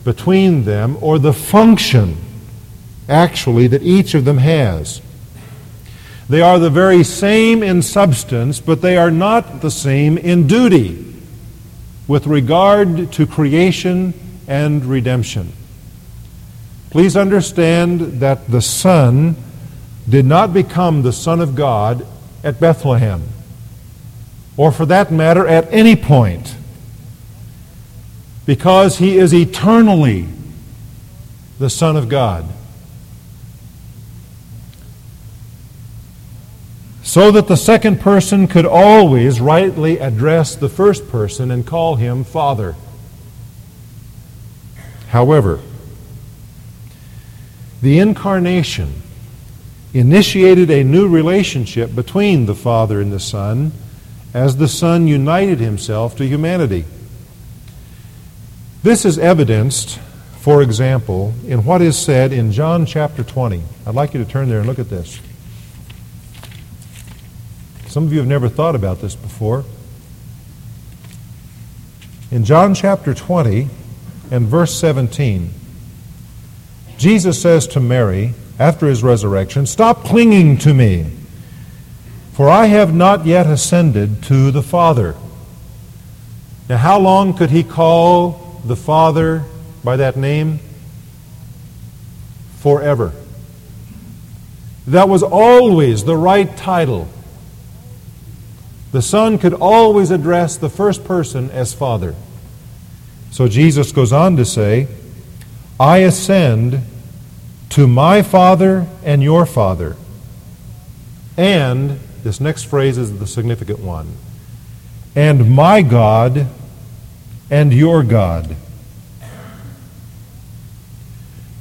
between 0.05 0.65
them 0.65 0.99
or 1.01 1.19
the 1.19 1.33
function, 1.33 2.17
actually, 3.09 3.67
that 3.69 3.83
each 3.83 4.15
of 4.15 4.27
them 4.27 4.39
has. 4.39 5.01
They 6.29 6.43
are 6.43 6.59
the 6.59 6.69
very 6.69 7.05
same 7.05 7.63
in 7.63 7.81
substance, 7.81 8.61
but 8.61 8.83
they 8.83 8.99
are 8.99 9.11
not 9.11 9.63
the 9.63 9.71
same 9.71 10.19
in 10.19 10.47
duty 10.47 11.07
with 12.07 12.27
regard 12.27 13.11
to 13.13 13.27
creation 13.27 14.13
and 14.47 14.85
redemption. 14.85 15.53
Please 16.91 17.17
understand 17.17 18.21
that 18.21 18.49
the 18.49 18.61
Son 18.61 19.37
did 20.09 20.25
not 20.25 20.53
become 20.53 21.03
the 21.03 21.13
Son 21.13 21.41
of 21.41 21.55
God 21.55 22.07
at 22.43 22.61
Bethlehem, 22.61 23.23
or 24.57 24.73
for 24.73 24.87
that 24.87 25.13
matter, 25.13 25.47
at 25.47 25.73
any 25.73 25.97
point, 25.97 26.57
because 28.47 28.99
he 28.99 29.19
is 29.19 29.35
eternally 29.35 30.27
the 31.59 31.69
Son 31.69 31.97
of 31.97 32.09
God. 32.09 32.47
So 37.03 37.31
that 37.31 37.49
the 37.49 37.57
second 37.57 38.01
person 38.01 38.47
could 38.47 38.67
always 38.67 39.41
rightly 39.41 39.99
address 39.99 40.55
the 40.55 40.69
first 40.69 41.09
person 41.09 41.51
and 41.51 41.67
call 41.67 41.97
him 41.97 42.23
Father. 42.23 42.77
However, 45.09 45.61
The 47.81 48.01
incarnation 48.01 49.03
initiated 49.95 50.71
a 50.71 50.85
new 50.85 51.09
relationship 51.09 51.95
between 51.95 52.47
the 52.47 52.55
Father 52.55 53.01
and 53.01 53.13
the 53.13 53.21
Son 53.21 53.73
as 54.35 54.57
the 54.57 54.69
Son 54.69 55.07
united 55.07 55.59
himself 55.59 56.17
to 56.17 56.27
humanity. 56.27 56.85
This 58.83 59.05
is 59.05 59.19
evidenced, 59.19 59.99
for 60.39 60.63
example, 60.63 61.35
in 61.47 61.65
what 61.65 61.83
is 61.83 61.99
said 61.99 62.33
in 62.33 62.53
John 62.53 62.87
chapter 62.87 63.25
20. 63.25 63.63
I'd 63.87 63.95
like 63.95 64.15
you 64.15 64.23
to 64.23 64.31
turn 64.31 64.49
there 64.49 64.59
and 64.59 64.69
look 64.69 64.79
at 64.79 64.91
this. 64.91 65.19
Some 67.89 68.05
of 68.05 68.13
you 68.13 68.19
have 68.19 68.29
never 68.29 68.49
thought 68.49 68.75
about 68.75 69.01
this 69.01 69.17
before. 69.17 69.65
In 72.31 72.45
John 72.45 72.75
chapter 72.75 73.15
20 73.15 73.69
and 74.31 74.47
verse 74.47 74.79
17, 74.79 75.51
Jesus 76.99 77.41
says 77.41 77.67
to 77.69 77.81
Mary, 77.81 78.35
after 78.59 78.87
his 78.87 79.03
resurrection, 79.03 79.67
Stop 79.67 80.05
clinging 80.05 80.59
to 80.59 80.75
me, 80.75 81.07
for 82.33 82.49
I 82.49 82.67
have 82.67 82.95
not 82.95 83.27
yet 83.27 83.47
ascended 83.47 84.23
to 84.25 84.51
the 84.51 84.63
Father. 84.63 85.15
Now, 86.69 86.77
how 86.77 86.99
long 86.99 87.35
could 87.35 87.51
he 87.51 87.63
call 87.63 88.61
the 88.65 88.77
Father 88.77 89.45
by 89.83 89.97
that 89.97 90.17
name? 90.17 90.61
Forever. 92.59 93.13
That 94.87 95.09
was 95.09 95.23
always 95.23 96.05
the 96.05 96.17
right 96.17 96.55
title. 96.57 97.09
The 98.91 99.03
Son 99.03 99.39
could 99.39 99.55
always 99.55 100.11
address 100.11 100.57
the 100.57 100.71
first 100.71 101.05
person 101.05 101.51
as 101.51 101.75
Father. 101.75 102.15
So 103.31 103.49
Jesus 103.49 103.93
goes 103.93 104.13
on 104.13 104.37
to 104.37 104.45
say, 104.45 104.89
I 105.79 105.99
ascend 105.99 106.81
to 107.71 107.87
my 107.87 108.23
Father 108.23 108.87
and 109.05 109.23
your 109.23 109.47
Father. 109.47 109.97
And, 111.37 112.01
this 112.23 112.41
next 112.41 112.65
phrase 112.65 112.99
is 112.99 113.19
the 113.19 113.27
significant 113.27 113.79
one, 113.79 114.15
and 115.15 115.55
my 115.55 115.83
God 115.83 116.47
and 117.51 117.73
your 117.73 118.03
God. 118.03 118.57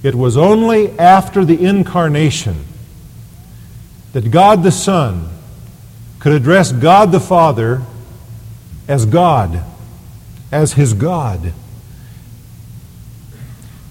It 0.04 0.16
was 0.16 0.38
only 0.38 0.98
after 1.00 1.44
the 1.44 1.64
incarnation 1.64 2.66
that 4.14 4.32
God 4.32 4.64
the 4.64 4.72
Son 4.72 5.30
could 6.20 6.34
address 6.34 6.72
God 6.72 7.12
the 7.12 7.20
Father 7.20 7.82
as 8.88 9.06
God, 9.06 9.64
as 10.52 10.74
his 10.74 10.94
God. 10.94 11.54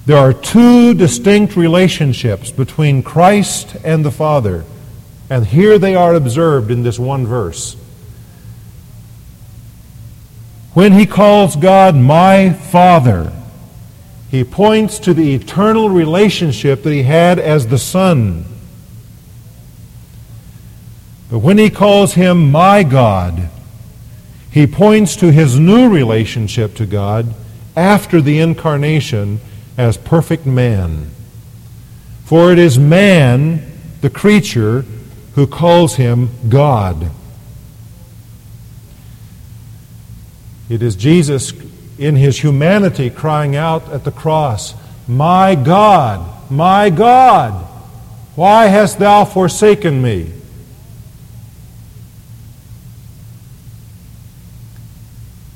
There 0.06 0.16
are 0.16 0.32
two 0.32 0.94
distinct 0.94 1.56
relationships 1.56 2.50
between 2.50 3.02
Christ 3.02 3.76
and 3.84 4.04
the 4.04 4.10
Father, 4.10 4.64
and 5.28 5.46
here 5.46 5.78
they 5.78 5.94
are 5.94 6.14
observed 6.14 6.70
in 6.70 6.82
this 6.82 6.98
one 6.98 7.26
verse. 7.26 7.76
When 10.74 10.92
he 10.92 11.06
calls 11.06 11.56
God 11.56 11.96
my 11.96 12.52
Father, 12.52 13.32
he 14.30 14.44
points 14.44 14.98
to 15.00 15.12
the 15.12 15.34
eternal 15.34 15.90
relationship 15.90 16.82
that 16.82 16.92
he 16.92 17.02
had 17.02 17.38
as 17.38 17.66
the 17.66 17.78
Son 17.78 18.44
but 21.30 21.40
when 21.40 21.58
he 21.58 21.70
calls 21.70 22.14
him 22.14 22.50
my 22.50 22.82
God, 22.82 23.48
he 24.50 24.66
points 24.66 25.16
to 25.16 25.32
his 25.32 25.58
new 25.58 25.88
relationship 25.88 26.74
to 26.76 26.86
God 26.86 27.34
after 27.74 28.20
the 28.20 28.38
incarnation 28.38 29.40
as 29.76 29.96
perfect 29.96 30.46
man. 30.46 31.10
For 32.24 32.52
it 32.52 32.58
is 32.58 32.78
man, 32.78 33.62
the 34.00 34.10
creature, 34.10 34.84
who 35.34 35.46
calls 35.46 35.96
him 35.96 36.30
God. 36.48 37.10
It 40.68 40.82
is 40.82 40.96
Jesus 40.96 41.52
in 41.98 42.16
his 42.16 42.40
humanity 42.40 43.10
crying 43.10 43.54
out 43.54 43.88
at 43.90 44.04
the 44.04 44.10
cross, 44.10 44.74
My 45.06 45.54
God, 45.54 46.50
my 46.50 46.90
God, 46.90 47.52
why 48.34 48.66
hast 48.66 48.98
thou 48.98 49.24
forsaken 49.24 50.02
me? 50.02 50.32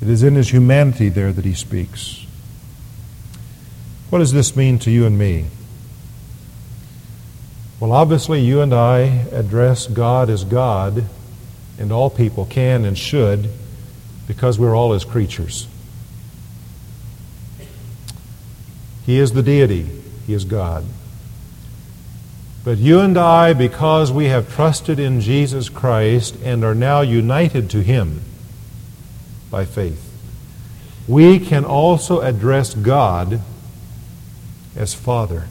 It 0.01 0.09
is 0.09 0.23
in 0.23 0.35
his 0.35 0.51
humanity 0.51 1.09
there 1.09 1.31
that 1.31 1.45
he 1.45 1.53
speaks. 1.53 2.20
What 4.11 4.19
does 4.19 4.33
this 4.33 4.57
mean 4.57 4.77
to 4.79 4.91
you 4.91 5.05
and 5.05 5.17
me? 5.17 5.45
Well, 7.79 7.93
obviously, 7.93 8.41
you 8.41 8.59
and 8.59 8.73
I 8.73 9.25
address 9.31 9.87
God 9.87 10.29
as 10.29 10.43
God, 10.43 11.05
and 11.79 11.93
all 11.93 12.09
people 12.09 12.45
can 12.45 12.83
and 12.83 12.97
should 12.97 13.49
because 14.27 14.59
we're 14.59 14.75
all 14.75 14.91
his 14.91 15.05
creatures. 15.05 15.65
He 19.05 19.17
is 19.17 19.31
the 19.31 19.41
deity, 19.41 19.87
he 20.27 20.33
is 20.33 20.43
God. 20.43 20.83
But 22.65 22.79
you 22.79 22.99
and 22.99 23.17
I, 23.17 23.53
because 23.53 24.11
we 24.11 24.25
have 24.25 24.53
trusted 24.53 24.99
in 24.99 25.21
Jesus 25.21 25.69
Christ 25.69 26.35
and 26.43 26.65
are 26.65 26.75
now 26.75 26.99
united 26.99 27.69
to 27.69 27.81
him, 27.81 28.19
by 29.49 29.63
faith. 29.63 30.05
We 31.07 31.39
can 31.39 31.63
also 31.63 32.19
address 32.19 32.73
God 32.73 33.39
as 34.75 34.93
Father. 34.93 35.47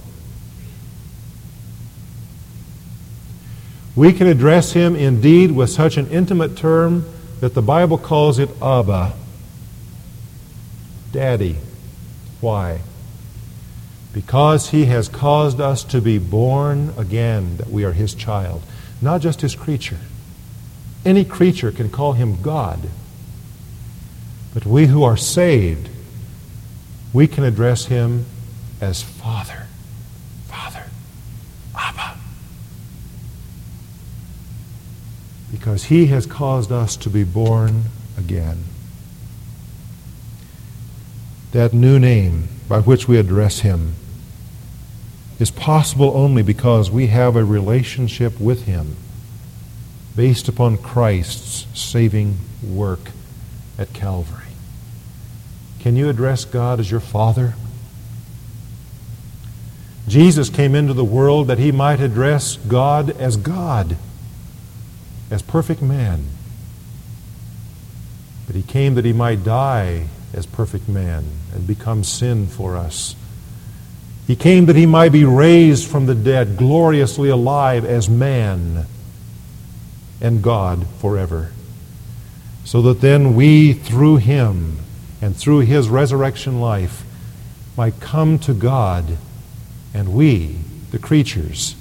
We 3.96 4.12
can 4.12 4.26
address 4.26 4.72
Him 4.72 4.94
indeed 4.94 5.50
with 5.50 5.70
such 5.70 5.96
an 5.96 6.08
intimate 6.08 6.56
term 6.56 7.04
that 7.40 7.54
the 7.54 7.62
Bible 7.62 7.98
calls 7.98 8.38
it 8.38 8.50
Abba, 8.62 9.14
Daddy. 11.12 11.56
Why? 12.40 12.80
Because 14.12 14.70
He 14.70 14.86
has 14.86 15.08
caused 15.08 15.60
us 15.60 15.84
to 15.84 16.00
be 16.00 16.18
born 16.18 16.94
again, 16.96 17.56
that 17.56 17.68
we 17.68 17.84
are 17.84 17.92
His 17.92 18.14
child, 18.14 18.62
not 19.02 19.20
just 19.20 19.40
His 19.40 19.54
creature. 19.54 19.98
Any 21.04 21.24
creature 21.24 21.72
can 21.72 21.90
call 21.90 22.12
Him 22.12 22.40
God. 22.40 22.88
But 24.52 24.66
we 24.66 24.86
who 24.86 25.04
are 25.04 25.16
saved, 25.16 25.88
we 27.12 27.26
can 27.26 27.44
address 27.44 27.86
him 27.86 28.26
as 28.80 29.02
Father. 29.02 29.66
Father. 30.46 30.84
Abba. 31.76 32.16
Because 35.50 35.84
he 35.84 36.06
has 36.06 36.26
caused 36.26 36.72
us 36.72 36.96
to 36.96 37.10
be 37.10 37.24
born 37.24 37.84
again. 38.16 38.64
That 41.52 41.72
new 41.72 41.98
name 41.98 42.48
by 42.68 42.80
which 42.80 43.08
we 43.08 43.18
address 43.18 43.60
him 43.60 43.94
is 45.38 45.50
possible 45.50 46.12
only 46.14 46.42
because 46.42 46.90
we 46.90 47.08
have 47.08 47.34
a 47.34 47.44
relationship 47.44 48.38
with 48.38 48.64
him 48.64 48.96
based 50.14 50.48
upon 50.48 50.76
Christ's 50.76 51.66
saving 51.78 52.38
work 52.62 53.10
at 53.78 53.92
Calvary. 53.92 54.44
Can 55.80 55.96
you 55.96 56.08
address 56.08 56.44
God 56.44 56.78
as 56.78 56.90
your 56.90 57.00
Father? 57.00 57.54
Jesus 60.10 60.50
came 60.50 60.74
into 60.74 60.92
the 60.92 61.04
world 61.04 61.46
that 61.46 61.58
he 61.58 61.70
might 61.70 62.00
address 62.00 62.56
God 62.56 63.10
as 63.10 63.36
God, 63.36 63.96
as 65.30 65.40
perfect 65.40 65.80
man. 65.80 66.24
But 68.48 68.56
he 68.56 68.62
came 68.62 68.96
that 68.96 69.04
he 69.04 69.12
might 69.12 69.44
die 69.44 70.08
as 70.34 70.46
perfect 70.46 70.88
man 70.88 71.26
and 71.54 71.64
become 71.64 72.02
sin 72.02 72.48
for 72.48 72.76
us. 72.76 73.14
He 74.26 74.34
came 74.34 74.66
that 74.66 74.74
he 74.74 74.84
might 74.84 75.12
be 75.12 75.24
raised 75.24 75.88
from 75.88 76.06
the 76.06 76.14
dead, 76.16 76.56
gloriously 76.56 77.28
alive 77.28 77.84
as 77.84 78.10
man 78.10 78.86
and 80.20 80.42
God 80.42 80.88
forever. 80.98 81.52
So 82.64 82.82
that 82.82 83.00
then 83.00 83.36
we, 83.36 83.74
through 83.74 84.16
him, 84.16 84.78
and 85.22 85.36
through 85.36 85.60
his 85.60 85.88
resurrection 85.88 86.60
life 86.60 87.04
might 87.76 88.00
come 88.00 88.40
to 88.40 88.52
God, 88.52 89.16
and 89.92 90.12
we, 90.12 90.58
the 90.90 90.98
creatures, 90.98 91.74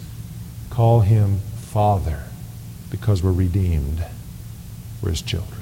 call 0.69 1.01
him 1.01 1.39
Father 1.57 2.23
because 2.89 3.21
we're 3.21 3.31
redeemed. 3.31 4.03
We're 5.01 5.11
his 5.11 5.21
children. 5.21 5.61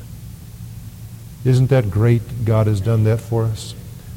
Isn't 1.43 1.69
that 1.69 1.91
great 1.91 2.45
God 2.45 2.67
has 2.67 2.81
done 2.81 3.03
that 3.03 3.21
for 3.21 3.43
us? 3.43 3.73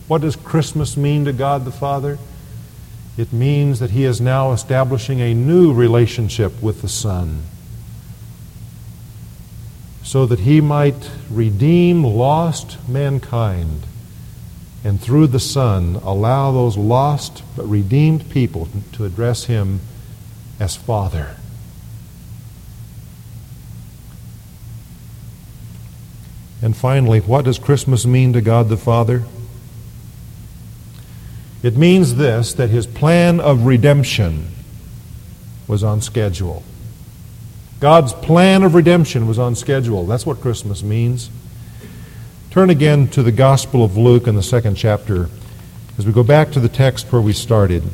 What 0.08 0.22
does 0.22 0.36
Christmas 0.36 0.96
mean 0.96 1.24
to 1.26 1.32
God 1.32 1.64
the 1.64 1.70
Father? 1.70 2.18
It 3.16 3.32
means 3.32 3.80
that 3.80 3.90
he 3.90 4.04
is 4.04 4.20
now 4.20 4.52
establishing 4.52 5.20
a 5.20 5.34
new 5.34 5.72
relationship 5.72 6.62
with 6.62 6.82
the 6.82 6.88
Son 6.88 7.42
so 10.02 10.26
that 10.26 10.40
he 10.40 10.60
might 10.60 11.10
redeem 11.30 12.02
lost 12.02 12.76
mankind 12.88 13.86
and 14.82 15.00
through 15.00 15.26
the 15.26 15.40
Son 15.40 15.96
allow 15.96 16.52
those 16.52 16.76
lost 16.76 17.42
but 17.56 17.66
redeemed 17.66 18.30
people 18.30 18.68
to 18.92 19.04
address 19.04 19.44
Him 19.44 19.80
as 20.58 20.76
Father. 20.76 21.36
And 26.62 26.76
finally, 26.76 27.20
what 27.20 27.44
does 27.44 27.58
Christmas 27.58 28.04
mean 28.04 28.32
to 28.34 28.40
God 28.40 28.68
the 28.68 28.76
Father? 28.76 29.24
It 31.62 31.76
means 31.76 32.16
this 32.16 32.52
that 32.54 32.70
His 32.70 32.86
plan 32.86 33.40
of 33.40 33.64
redemption 33.64 34.48
was 35.66 35.84
on 35.84 36.00
schedule. 36.00 36.62
God's 37.80 38.12
plan 38.12 38.62
of 38.62 38.74
redemption 38.74 39.26
was 39.26 39.38
on 39.38 39.54
schedule. 39.54 40.06
That's 40.06 40.26
what 40.26 40.40
Christmas 40.40 40.82
means. 40.82 41.30
Turn 42.50 42.68
again 42.68 43.06
to 43.10 43.22
the 43.22 43.30
Gospel 43.30 43.84
of 43.84 43.96
Luke 43.96 44.26
in 44.26 44.34
the 44.34 44.42
second 44.42 44.74
chapter 44.74 45.28
as 45.96 46.04
we 46.04 46.12
go 46.12 46.24
back 46.24 46.50
to 46.50 46.58
the 46.58 46.68
text 46.68 47.12
where 47.12 47.22
we 47.22 47.32
started. 47.32 47.84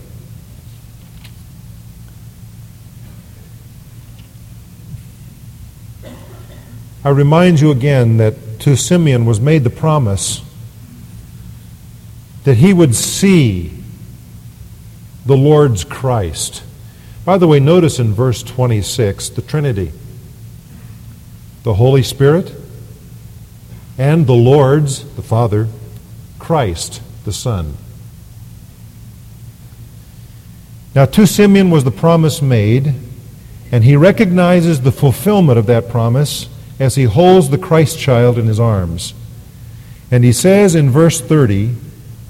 I 7.05 7.11
remind 7.11 7.61
you 7.61 7.71
again 7.71 8.17
that 8.17 8.61
to 8.61 8.79
Simeon 8.79 9.27
was 9.27 9.39
made 9.39 9.63
the 9.63 9.69
promise 9.69 10.41
that 12.45 12.57
he 12.57 12.73
would 12.73 12.95
see 12.95 13.85
the 15.27 15.37
Lord's 15.37 15.85
Christ. 15.85 16.63
By 17.27 17.37
the 17.37 17.47
way, 17.47 17.61
notice 17.61 17.99
in 17.99 18.15
verse 18.15 18.43
26 18.43 19.29
the 19.29 19.43
Trinity 19.43 19.93
the 21.63 21.75
Holy 21.75 22.03
Spirit 22.03 22.55
and 23.99 24.27
the 24.27 24.35
Lord's, 24.35 25.05
the 25.15 25.23
Father, 25.23 25.69
Christ, 26.39 27.03
the 27.25 27.33
Son. 27.33 27.77
Now, 30.95 31.05
to 31.07 31.27
Simeon 31.27 31.71
was 31.71 31.85
the 31.85 31.91
promise 31.91 32.41
made, 32.41 32.95
and 33.71 33.85
he 33.85 33.97
recognizes 33.97 34.81
the 34.81 34.93
fulfillment 34.93 35.59
of 35.59 35.67
that 35.67 35.89
promise 35.89 36.49
as 36.79 36.95
he 36.95 37.05
holds 37.05 37.51
the 37.51 37.59
Christ 37.59 37.99
child 37.99 38.39
in 38.39 38.47
his 38.47 38.61
arms. 38.61 39.15
And 40.11 40.25
he 40.25 40.33
says 40.33 40.75
in 40.75 40.91
verse 40.91 41.21
30, 41.21 41.75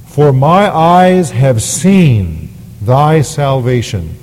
For 0.06 0.32
my 0.32 0.68
eyes 0.68 1.30
have 1.30 1.62
seen 1.62 2.54
thy 2.80 3.22
salvation 3.22 4.16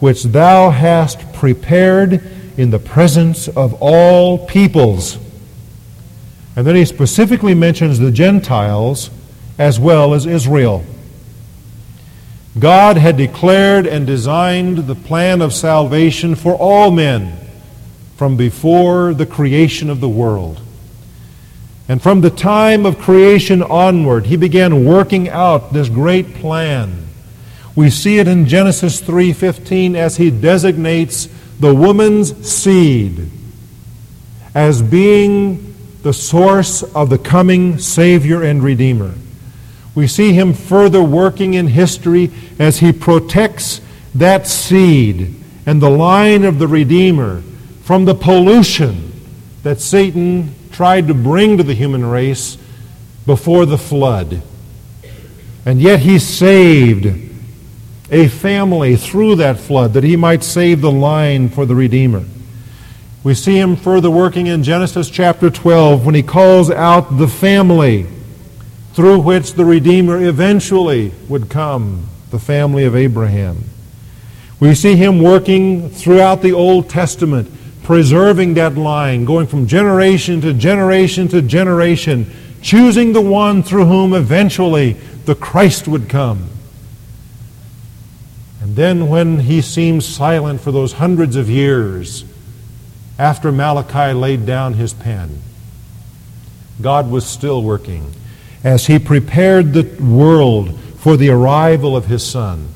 which 0.00 0.22
thou 0.24 0.70
hast 0.70 1.32
prepared 1.32 2.22
in 2.56 2.70
the 2.70 2.78
presence 2.78 3.48
of 3.48 3.74
all 3.80 4.46
peoples. 4.46 5.18
And 6.58 6.66
then 6.66 6.74
he 6.74 6.84
specifically 6.84 7.54
mentions 7.54 8.00
the 8.00 8.10
Gentiles 8.10 9.10
as 9.58 9.78
well 9.78 10.14
as 10.14 10.26
Israel. 10.26 10.84
God 12.58 12.96
had 12.96 13.16
declared 13.16 13.86
and 13.86 14.04
designed 14.04 14.88
the 14.88 14.96
plan 14.96 15.40
of 15.40 15.54
salvation 15.54 16.34
for 16.34 16.54
all 16.54 16.90
men 16.90 17.38
from 18.16 18.36
before 18.36 19.14
the 19.14 19.26
creation 19.26 19.88
of 19.88 20.00
the 20.00 20.08
world. 20.08 20.60
And 21.88 22.02
from 22.02 22.22
the 22.22 22.30
time 22.30 22.84
of 22.84 22.98
creation 22.98 23.62
onward, 23.62 24.26
he 24.26 24.36
began 24.36 24.84
working 24.84 25.28
out 25.28 25.72
this 25.72 25.88
great 25.88 26.34
plan 26.34 27.08
we 27.78 27.90
see 27.90 28.18
it 28.18 28.26
in 28.26 28.48
Genesis 28.48 29.00
3:15 29.00 29.94
as 29.94 30.16
he 30.16 30.32
designates 30.32 31.28
the 31.60 31.72
woman's 31.72 32.34
seed 32.44 33.30
as 34.52 34.82
being 34.82 35.67
the 36.08 36.14
source 36.14 36.82
of 36.94 37.10
the 37.10 37.18
coming 37.18 37.78
Savior 37.78 38.42
and 38.42 38.62
Redeemer. 38.62 39.12
We 39.94 40.06
see 40.06 40.32
him 40.32 40.54
further 40.54 41.02
working 41.02 41.52
in 41.52 41.66
history 41.66 42.30
as 42.58 42.78
he 42.78 42.92
protects 42.92 43.82
that 44.14 44.46
seed 44.46 45.34
and 45.66 45.82
the 45.82 45.90
line 45.90 46.44
of 46.44 46.58
the 46.58 46.66
Redeemer 46.66 47.42
from 47.82 48.06
the 48.06 48.14
pollution 48.14 49.12
that 49.64 49.82
Satan 49.82 50.54
tried 50.72 51.08
to 51.08 51.12
bring 51.14 51.58
to 51.58 51.62
the 51.62 51.74
human 51.74 52.06
race 52.06 52.56
before 53.26 53.66
the 53.66 53.76
flood. 53.76 54.40
And 55.66 55.78
yet 55.78 56.00
he 56.00 56.18
saved 56.18 57.06
a 58.10 58.28
family 58.28 58.96
through 58.96 59.34
that 59.34 59.60
flood 59.60 59.92
that 59.92 60.04
he 60.04 60.16
might 60.16 60.42
save 60.42 60.80
the 60.80 60.90
line 60.90 61.50
for 61.50 61.66
the 61.66 61.74
Redeemer. 61.74 62.24
We 63.28 63.34
see 63.34 63.58
him 63.58 63.76
further 63.76 64.10
working 64.10 64.46
in 64.46 64.62
Genesis 64.62 65.10
chapter 65.10 65.50
12 65.50 66.06
when 66.06 66.14
he 66.14 66.22
calls 66.22 66.70
out 66.70 67.18
the 67.18 67.28
family 67.28 68.06
through 68.94 69.18
which 69.18 69.52
the 69.52 69.66
Redeemer 69.66 70.26
eventually 70.26 71.12
would 71.28 71.50
come, 71.50 72.08
the 72.30 72.38
family 72.38 72.84
of 72.84 72.96
Abraham. 72.96 73.64
We 74.60 74.74
see 74.74 74.96
him 74.96 75.22
working 75.22 75.90
throughout 75.90 76.40
the 76.40 76.54
Old 76.54 76.88
Testament, 76.88 77.50
preserving 77.82 78.54
that 78.54 78.76
line, 78.76 79.26
going 79.26 79.46
from 79.46 79.66
generation 79.66 80.40
to 80.40 80.54
generation 80.54 81.28
to 81.28 81.42
generation, 81.42 82.30
choosing 82.62 83.12
the 83.12 83.20
one 83.20 83.62
through 83.62 83.84
whom 83.84 84.14
eventually 84.14 84.94
the 85.26 85.34
Christ 85.34 85.86
would 85.86 86.08
come. 86.08 86.48
And 88.62 88.74
then, 88.74 89.06
when 89.08 89.40
he 89.40 89.60
seems 89.60 90.06
silent 90.06 90.62
for 90.62 90.72
those 90.72 90.94
hundreds 90.94 91.36
of 91.36 91.50
years 91.50 92.24
after 93.18 93.50
Malachi 93.50 94.12
laid 94.12 94.46
down 94.46 94.74
his 94.74 94.92
pen, 94.94 95.42
God 96.80 97.10
was 97.10 97.26
still 97.26 97.62
working 97.62 98.12
as 98.62 98.86
he 98.86 98.98
prepared 98.98 99.72
the 99.72 100.02
world 100.02 100.78
for 100.98 101.16
the 101.16 101.30
arrival 101.30 101.96
of 101.96 102.06
his 102.06 102.24
Son. 102.24 102.68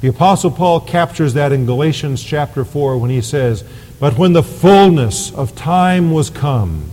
The 0.00 0.08
Apostle 0.08 0.50
Paul 0.50 0.80
captures 0.80 1.34
that 1.34 1.52
in 1.52 1.66
Galatians 1.66 2.22
chapter 2.22 2.64
4 2.64 2.96
when 2.96 3.10
he 3.10 3.20
says, 3.20 3.64
But 3.98 4.16
when 4.16 4.32
the 4.32 4.42
fullness 4.42 5.32
of 5.32 5.54
time 5.54 6.10
was 6.10 6.30
come, 6.30 6.90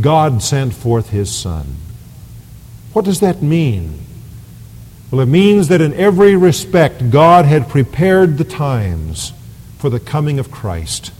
God 0.00 0.42
sent 0.42 0.74
forth 0.74 1.10
his 1.10 1.34
Son. 1.34 1.76
What 2.92 3.04
does 3.04 3.20
that 3.20 3.42
mean? 3.42 4.00
Well, 5.10 5.20
it 5.20 5.26
means 5.26 5.68
that 5.68 5.80
in 5.80 5.92
every 5.94 6.36
respect, 6.36 7.10
God 7.10 7.44
had 7.44 7.68
prepared 7.68 8.38
the 8.38 8.44
times 8.44 9.32
for 9.78 9.90
the 9.90 10.00
coming 10.00 10.38
of 10.38 10.50
Christ. 10.50 11.12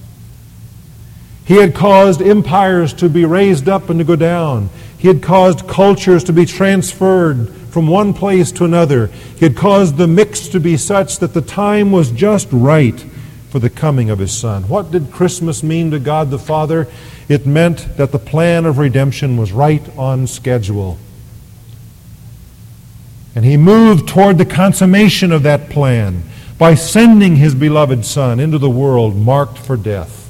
He 1.44 1.56
had 1.56 1.74
caused 1.74 2.22
empires 2.22 2.94
to 2.94 3.08
be 3.08 3.24
raised 3.24 3.68
up 3.68 3.90
and 3.90 3.98
to 3.98 4.04
go 4.04 4.16
down. 4.16 4.70
He 4.96 5.08
had 5.08 5.22
caused 5.22 5.68
cultures 5.68 6.24
to 6.24 6.32
be 6.32 6.46
transferred 6.46 7.50
from 7.70 7.86
one 7.86 8.14
place 8.14 8.50
to 8.52 8.64
another. 8.64 9.08
He 9.08 9.44
had 9.44 9.56
caused 9.56 9.96
the 9.96 10.06
mix 10.06 10.48
to 10.48 10.60
be 10.60 10.76
such 10.76 11.18
that 11.18 11.34
the 11.34 11.42
time 11.42 11.92
was 11.92 12.10
just 12.10 12.48
right 12.50 12.98
for 13.50 13.58
the 13.58 13.68
coming 13.68 14.08
of 14.08 14.18
His 14.18 14.32
Son. 14.32 14.62
What 14.68 14.90
did 14.90 15.12
Christmas 15.12 15.62
mean 15.62 15.90
to 15.90 15.98
God 15.98 16.30
the 16.30 16.38
Father? 16.38 16.88
It 17.28 17.46
meant 17.46 17.96
that 17.98 18.12
the 18.12 18.18
plan 18.18 18.64
of 18.64 18.78
redemption 18.78 19.36
was 19.36 19.52
right 19.52 19.82
on 19.98 20.26
schedule. 20.26 20.98
And 23.34 23.44
he 23.44 23.56
moved 23.56 24.08
toward 24.08 24.38
the 24.38 24.46
consummation 24.46 25.32
of 25.32 25.42
that 25.42 25.68
plan 25.68 26.22
by 26.56 26.74
sending 26.74 27.36
his 27.36 27.54
beloved 27.54 28.04
Son 28.04 28.40
into 28.40 28.58
the 28.58 28.70
world 28.70 29.16
marked 29.16 29.58
for 29.58 29.76
death. 29.76 30.23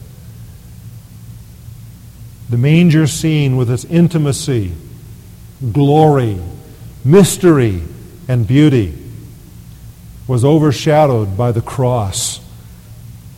The 2.51 2.59
manger 2.59 3.07
scene 3.07 3.57
with 3.57 3.71
its 3.71 3.85
intimacy, 3.85 4.73
glory, 5.73 6.39
mystery, 7.05 7.83
and 8.29 8.47
beauty 8.47 8.97
was 10.27 10.45
overshadowed 10.45 11.37
by 11.37 11.53
the 11.53 11.61
cross 11.63 12.41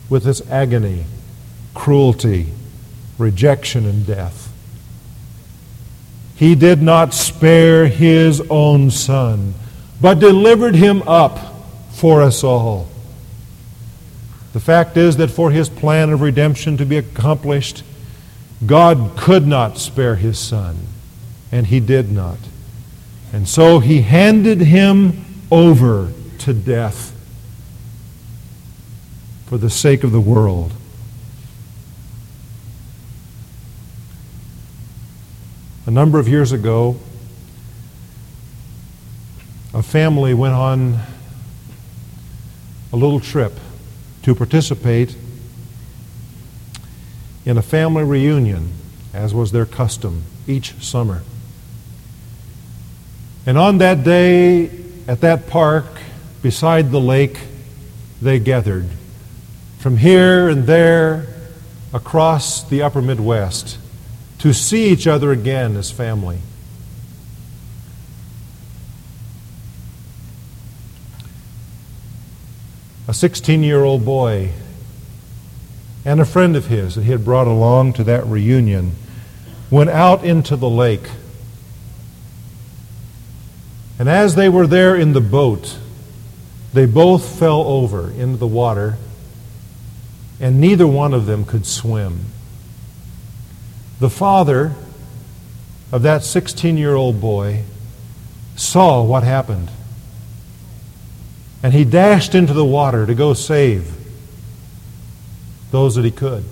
with 0.09 0.27
its 0.27 0.41
agony, 0.49 1.05
cruelty, 1.73 2.47
rejection, 3.17 3.85
and 3.85 4.05
death. 4.05 4.51
He 6.35 6.55
did 6.55 6.81
not 6.81 7.13
spare 7.13 7.87
his 7.87 8.41
own 8.49 8.91
son, 8.91 9.53
but 9.99 10.19
delivered 10.19 10.75
him 10.75 11.01
up 11.07 11.39
for 11.91 12.21
us 12.21 12.43
all. 12.43 12.87
The 14.53 14.59
fact 14.59 14.97
is 14.97 15.17
that 15.17 15.29
for 15.29 15.51
his 15.51 15.67
plan 15.67 16.09
of 16.11 16.21
redemption 16.21 16.77
to 16.77 16.85
be 16.85 16.97
accomplished, 16.97 17.83
God 18.65 19.13
could 19.15 19.45
not 19.45 19.77
spare 19.77 20.15
his 20.15 20.39
son, 20.39 20.87
and 21.51 21.67
he 21.67 21.79
did 21.79 22.11
not. 22.11 22.39
And 23.31 23.47
so 23.47 23.79
he 23.79 24.01
handed 24.01 24.61
him 24.61 25.25
over 25.51 26.11
to 26.39 26.53
death 26.53 27.13
for 29.45 29.57
the 29.57 29.69
sake 29.69 30.03
of 30.03 30.11
the 30.11 30.19
world. 30.19 30.73
A 35.85 35.91
number 35.91 36.19
of 36.19 36.27
years 36.27 36.51
ago, 36.51 36.99
a 39.73 39.83
family 39.83 40.33
went 40.33 40.53
on 40.53 40.99
a 42.91 42.95
little 42.95 43.19
trip 43.19 43.53
to 44.23 44.33
participate 44.33 45.15
in 47.47 47.57
a 47.57 47.61
family 47.61 48.03
reunion, 48.03 48.73
as 49.13 49.33
was 49.33 49.53
their 49.53 49.65
custom 49.65 50.21
each 50.47 50.73
summer. 50.83 51.21
And 53.45 53.57
on 53.57 53.77
that 53.77 54.03
day, 54.03 54.69
at 55.07 55.21
that 55.21 55.47
park, 55.47 55.85
beside 56.41 56.91
the 56.91 56.99
lake, 56.99 57.39
they 58.21 58.37
gathered 58.37 58.89
from 59.79 59.95
here 59.95 60.49
and 60.49 60.67
there 60.67 61.25
across 61.93 62.63
the 62.63 62.81
upper 62.81 63.01
Midwest 63.01 63.77
to 64.39 64.53
see 64.53 64.89
each 64.89 65.07
other 65.07 65.31
again 65.31 65.77
as 65.77 65.89
family. 65.89 66.39
A 73.07 73.13
16 73.13 73.63
year 73.63 73.85
old 73.85 74.03
boy 74.03 74.51
and 76.07 76.21
a 76.21 76.25
friend 76.25 76.55
of 76.55 76.67
his 76.67 76.95
that 76.95 77.03
he 77.03 77.11
had 77.11 77.25
brought 77.25 77.47
along 77.47 77.91
to 77.91 78.01
that 78.01 78.25
reunion 78.25 78.93
went 79.69 79.89
out 79.89 80.23
into 80.23 80.55
the 80.55 80.69
lake. 80.69 81.09
And 83.99 84.07
as 84.07 84.35
they 84.35 84.47
were 84.47 84.65
there 84.65 84.95
in 84.95 85.11
the 85.11 85.19
boat, 85.19 85.77
they 86.71 86.85
both 86.85 87.37
fell 87.37 87.61
over 87.63 88.09
into 88.09 88.37
the 88.37 88.47
water, 88.47 88.97
and 90.39 90.61
neither 90.61 90.87
one 90.87 91.13
of 91.13 91.25
them 91.25 91.43
could 91.43 91.65
swim. 91.65 92.27
The 93.99 94.09
father 94.09 94.75
of 95.91 96.03
that 96.03 96.23
16 96.23 96.77
year 96.77 96.95
old 96.95 97.19
boy 97.19 97.63
saw 98.55 99.03
what 99.03 99.23
happened. 99.23 99.69
And 101.61 101.73
he 101.73 101.83
dashed 101.83 102.33
into 102.33 102.53
the 102.53 102.63
water 102.63 103.05
to 103.05 103.13
go 103.13 103.33
save 103.33 104.06
those 105.71 105.95
that 105.95 106.05
he 106.05 106.11
could. 106.11 106.43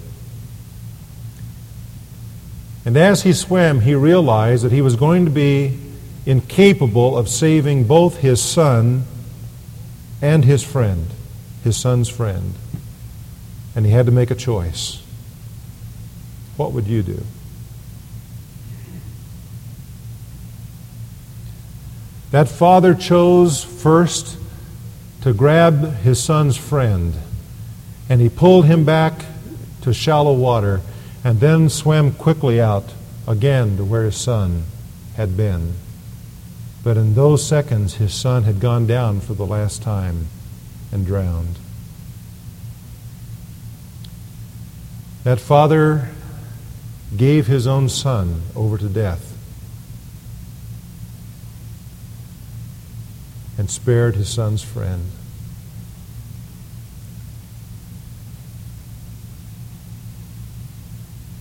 And 2.85 2.95
as 2.97 3.23
he 3.23 3.33
swam, 3.33 3.81
he 3.81 3.95
realized 3.95 4.63
that 4.63 4.71
he 4.71 4.81
was 4.81 4.95
going 4.95 5.25
to 5.25 5.31
be 5.31 5.79
incapable 6.25 7.17
of 7.17 7.27
saving 7.27 7.85
both 7.85 8.17
his 8.17 8.41
son 8.41 9.05
and 10.21 10.45
his 10.45 10.63
friend, 10.63 11.07
his 11.63 11.77
son's 11.77 12.09
friend. 12.09 12.53
And 13.75 13.85
he 13.85 13.91
had 13.91 14.05
to 14.05 14.11
make 14.11 14.31
a 14.31 14.35
choice. 14.35 15.01
What 16.57 16.71
would 16.71 16.87
you 16.87 17.03
do? 17.03 17.23
That 22.31 22.49
father 22.49 22.93
chose 22.93 23.63
first 23.63 24.37
to 25.21 25.33
grab 25.33 25.95
his 25.97 26.21
son's 26.21 26.57
friend, 26.57 27.13
and 28.09 28.21
he 28.21 28.29
pulled 28.29 28.65
him 28.65 28.85
back 28.85 29.25
to 29.81 29.93
shallow 29.93 30.33
water, 30.33 30.81
and 31.23 31.39
then 31.39 31.69
swam 31.69 32.11
quickly 32.11 32.61
out 32.61 32.93
again 33.27 33.77
to 33.77 33.83
where 33.83 34.03
his 34.03 34.17
son 34.17 34.63
had 35.15 35.35
been. 35.35 35.73
But 36.83 36.97
in 36.97 37.15
those 37.15 37.45
seconds, 37.45 37.95
his 37.95 38.13
son 38.13 38.43
had 38.43 38.59
gone 38.59 38.85
down 38.85 39.21
for 39.21 39.33
the 39.33 39.45
last 39.45 39.81
time 39.81 40.27
and 40.91 41.05
drowned. 41.05 41.57
That 45.23 45.39
father 45.39 46.09
gave 47.17 47.47
his 47.47 47.65
own 47.65 47.89
son 47.89 48.43
over 48.55 48.77
to 48.77 48.87
death 48.87 49.35
and 53.57 53.69
spared 53.69 54.15
his 54.15 54.29
son's 54.29 54.61
friend. 54.61 55.09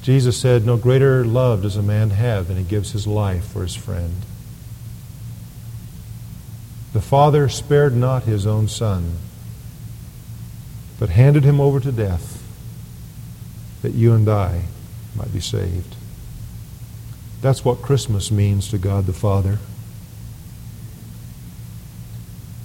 Jesus 0.05 0.37
said, 0.39 0.67
No 0.67 0.77
greater 0.77 1.25
love 1.25 1.63
does 1.63 1.77
a 1.77 1.83
man 1.83 2.11
have 2.11 2.49
than 2.49 2.59
he 2.59 2.63
gives 2.63 2.93
his 2.93 3.07
life 3.07 3.47
for 3.47 3.63
his 3.63 3.75
friend. 3.75 4.17
The 6.93 7.01
Father 7.01 7.49
spared 7.49 7.97
not 7.97 8.25
his 8.25 8.47
own 8.47 8.69
Son, 8.69 9.17
but 10.99 11.09
handed 11.09 11.43
him 11.45 11.59
over 11.59 11.81
to 11.81 11.91
death 11.91 12.43
that 13.81 13.95
you 13.95 14.13
and 14.13 14.29
I 14.29 14.65
might 15.17 15.33
be 15.33 15.41
saved. 15.41 15.97
That's 17.41 17.65
what 17.65 17.81
Christmas 17.81 18.31
means 18.31 18.69
to 18.69 18.79
God 18.79 19.07
the 19.07 19.15
Father. 19.15 19.59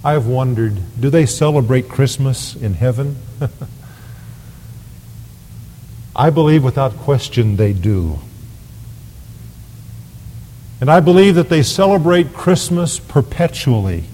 I've 0.04 0.26
wondered 0.26 0.76
do 1.00 1.08
they 1.08 1.24
celebrate 1.24 1.88
Christmas 1.88 2.54
in 2.54 2.74
heaven? 2.74 3.16
I 6.20 6.28
believe 6.28 6.62
without 6.62 6.98
question 6.98 7.56
they 7.56 7.72
do. 7.72 8.18
And 10.78 10.90
I 10.90 11.00
believe 11.00 11.34
that 11.36 11.48
they 11.48 11.62
celebrate 11.62 12.34
Christmas 12.34 12.98
perpetually. 12.98 14.04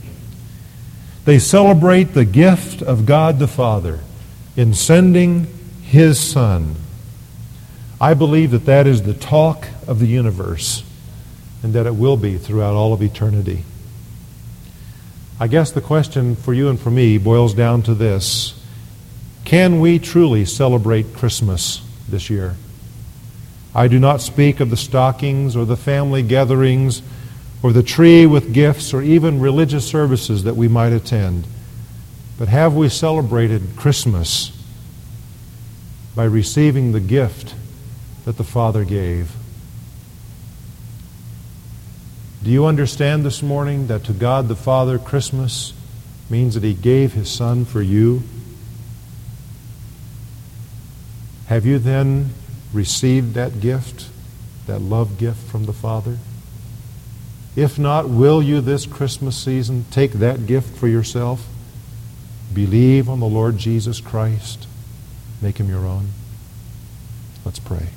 They 1.25 1.41
celebrate 1.41 2.15
the 2.15 2.25
gift 2.25 2.81
of 2.81 3.07
God 3.07 3.41
the 3.41 3.49
Father 3.49 3.99
in 4.57 4.73
sending 4.73 5.49
His 5.83 6.21
Son. 6.21 6.77
I 8.01 8.15
believe 8.15 8.53
that 8.53 8.67
that 8.67 8.87
is 8.87 9.03
the 9.03 9.13
talk 9.13 9.67
of 9.89 9.99
the 9.99 10.07
universe 10.07 10.85
and 11.65 11.73
that 11.73 11.87
it 11.87 11.97
will 11.97 12.17
be 12.17 12.39
throughout 12.39 12.75
all 12.75 12.93
of 12.93 13.03
eternity. 13.03 13.65
I 15.41 15.49
guess 15.49 15.73
the 15.73 15.81
question 15.81 16.37
for 16.37 16.55
you 16.55 16.69
and 16.69 16.79
for 16.79 16.93
me 16.93 17.19
boils 17.19 17.53
down 17.53 17.83
to 17.83 17.95
this 17.95 18.55
Can 19.45 19.81
we 19.81 19.99
truly 19.99 20.45
celebrate 20.45 21.13
Christmas 21.13 21.83
this 22.09 22.31
year? 22.31 22.57
I 23.75 23.89
do 23.89 23.99
not 23.99 24.21
speak 24.21 24.61
of 24.61 24.71
the 24.71 24.77
stockings 24.77 25.55
or 25.57 25.65
the 25.65 25.77
family 25.77 26.23
gatherings 26.23 27.03
or 27.63 27.73
the 27.73 27.83
tree 27.83 28.27
with 28.27 28.53
gifts, 28.53 28.93
or 28.93 29.03
even 29.03 29.41
religious 29.41 29.87
services 29.87 30.45
that 30.45 30.55
we 30.55 30.69
might 30.69 30.93
attend. 30.93 31.47
But 32.39 32.49
have 32.49 32.75
we 32.75 32.89
celebrated 32.89 33.63
Christmas 33.77 34.53
by 36.15 36.25
receiving 36.25 36.93
the 36.93 37.01
gift 37.01 37.55
that 38.25 38.37
the 38.37 38.45
Father 38.45 38.85
gave? 38.85 39.35
Do 42.43 42.51
you 42.51 42.67
understand 42.67 43.25
this 43.25 43.43
morning 43.43 43.87
that 43.89 44.05
to 44.05 44.13
God 44.13 44.49
the 44.49 44.55
Father, 44.55 44.99
Christmas 44.99 45.73
means 46.31 46.55
that 46.55 46.63
He 46.63 46.75
gave 46.75 47.15
His 47.15 47.31
Son 47.31 47.65
for 47.65 47.83
you? 47.83 48.23
Have 51.47 51.65
you 51.65 51.79
then 51.79 52.31
received 52.73 53.35
that 53.35 53.61
gift, 53.61 54.09
that 54.67 54.81
love 54.81 55.19
gift 55.19 55.49
from 55.49 55.67
the 55.67 55.73
Father? 55.73 56.19
If 57.55 57.79
not, 57.79 58.09
will 58.09 58.43
you 58.43 58.61
this 58.61 58.85
Christmas 58.85 59.37
season 59.37 59.87
take 59.91 60.13
that 60.13 60.47
gift 60.47 60.77
for 60.77 60.89
yourself? 60.89 61.47
Believe 62.53 63.09
on 63.09 63.21
the 63.21 63.27
Lord 63.27 63.59
Jesus 63.59 64.01
Christ. 64.01 64.67
Make 65.41 65.59
him 65.59 65.69
your 65.69 65.87
own. 65.87 66.09
Let's 67.45 67.59
pray. 67.59 67.89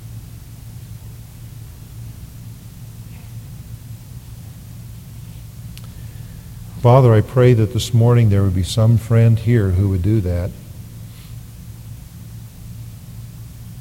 Father, 6.80 7.12
I 7.12 7.20
pray 7.20 7.52
that 7.52 7.74
this 7.74 7.92
morning 7.92 8.30
there 8.30 8.42
would 8.42 8.54
be 8.54 8.62
some 8.62 8.96
friend 8.96 9.38
here 9.38 9.70
who 9.70 9.90
would 9.90 10.02
do 10.02 10.22
that. 10.22 10.50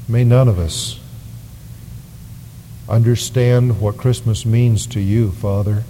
May 0.10 0.24
none 0.24 0.48
of 0.48 0.58
us 0.58 1.00
understand 2.90 3.80
what 3.80 3.96
Christmas 3.96 4.44
means 4.44 4.88
to 4.88 5.00
you, 5.00 5.30
Father, 5.30 5.84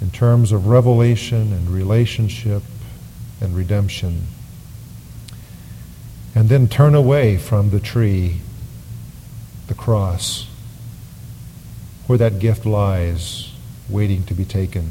in 0.00 0.12
terms 0.12 0.52
of 0.52 0.68
revelation 0.68 1.52
and 1.52 1.68
relationship 1.68 2.62
and 3.40 3.56
redemption. 3.56 4.28
And 6.32 6.48
then 6.48 6.68
turn 6.68 6.94
away 6.94 7.38
from 7.38 7.70
the 7.70 7.80
tree, 7.80 8.40
the 9.66 9.74
cross, 9.74 10.46
where 12.06 12.18
that 12.18 12.38
gift 12.38 12.64
lies, 12.64 13.50
waiting 13.88 14.22
to 14.26 14.34
be 14.34 14.44
taken. 14.44 14.90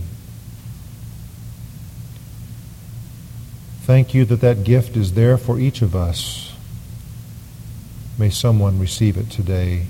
Thank 3.84 4.14
you 4.14 4.26
that 4.26 4.42
that 4.42 4.66
gift 4.66 4.98
is 4.98 5.14
there 5.14 5.38
for 5.38 5.58
each 5.58 5.82
of 5.82 5.96
us 5.96 6.53
May 8.18 8.30
someone 8.30 8.80
receive 8.80 9.18
it 9.18 9.30
today. 9.30 9.88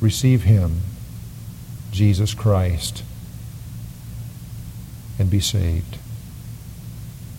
Receive 0.00 0.44
Him, 0.44 0.82
Jesus 1.90 2.34
Christ, 2.34 3.02
and 5.18 5.28
be 5.28 5.40
saved. 5.40 5.98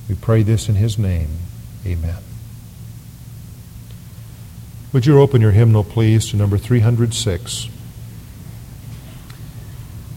We 0.10 0.16
pray 0.16 0.44
this 0.44 0.68
in 0.68 0.76
His 0.76 0.98
name. 0.98 1.30
Amen. 1.86 2.18
Would 4.92 5.06
you 5.06 5.22
open 5.22 5.40
your 5.40 5.52
hymnal, 5.52 5.84
please, 5.84 6.30
to 6.30 6.36
number 6.36 6.58
306? 6.58 7.70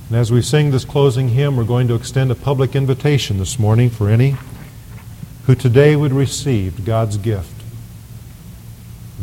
And 0.08 0.18
as 0.18 0.32
we 0.32 0.42
sing 0.42 0.70
this 0.70 0.84
closing 0.84 1.28
hymn, 1.28 1.56
we're 1.56 1.64
going 1.64 1.88
to 1.88 1.94
extend 1.94 2.30
a 2.30 2.34
public 2.34 2.74
invitation 2.74 3.38
this 3.38 3.58
morning 3.58 3.88
for 3.88 4.08
any 4.08 4.36
who 5.46 5.54
today 5.54 5.94
would 5.94 6.12
receive 6.12 6.84
God's 6.84 7.16
gift 7.16 7.61